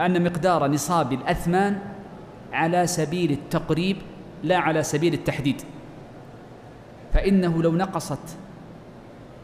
أن 0.00 0.24
مقدار 0.24 0.66
نصاب 0.66 1.12
الأثمان 1.12 1.78
على 2.52 2.86
سبيل 2.86 3.32
التقريب 3.32 3.96
لا 4.44 4.56
على 4.56 4.82
سبيل 4.82 5.14
التحديد. 5.14 5.62
فإنه 7.14 7.62
لو 7.62 7.72
نقصت 7.72 8.36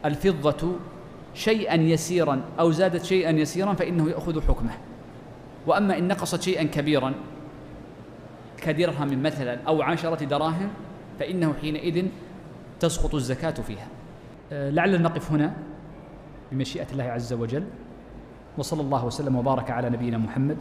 الفضة 0.05 0.73
شيئا 1.35 1.75
يسيرا 1.75 2.41
أو 2.61 2.71
زادت 2.71 3.05
شيئا 3.05 3.31
يسيرا 3.31 3.75
فإنه 3.75 4.11
يأخذ 4.11 4.41
حكمه. 4.41 4.73
وأما 5.67 5.99
إن 5.99 6.09
نقصت 6.09 6.43
شيئا 6.43 6.63
كبيرا 6.63 7.15
كدرهم 8.57 9.23
مثلا 9.23 9.59
أو 9.69 9.83
عشرة 9.83 10.25
دراهم 10.25 10.69
فإنه 11.21 11.55
حينئذ 11.61 12.07
تسقط 12.81 13.15
الزكاة 13.15 13.51
فيها. 13.51 13.87
لعلنا 14.53 14.99
نقف 14.99 15.33
هنا 15.33 15.55
بمشيئة 16.53 16.87
الله 16.93 17.05
عز 17.05 17.33
وجل. 17.33 17.65
وصلى 18.59 18.81
الله 18.81 19.05
وسلم 19.07 19.37
وبارك 19.37 19.71
على 19.71 19.91
نبينا 19.91 20.19
محمد. 20.19 20.57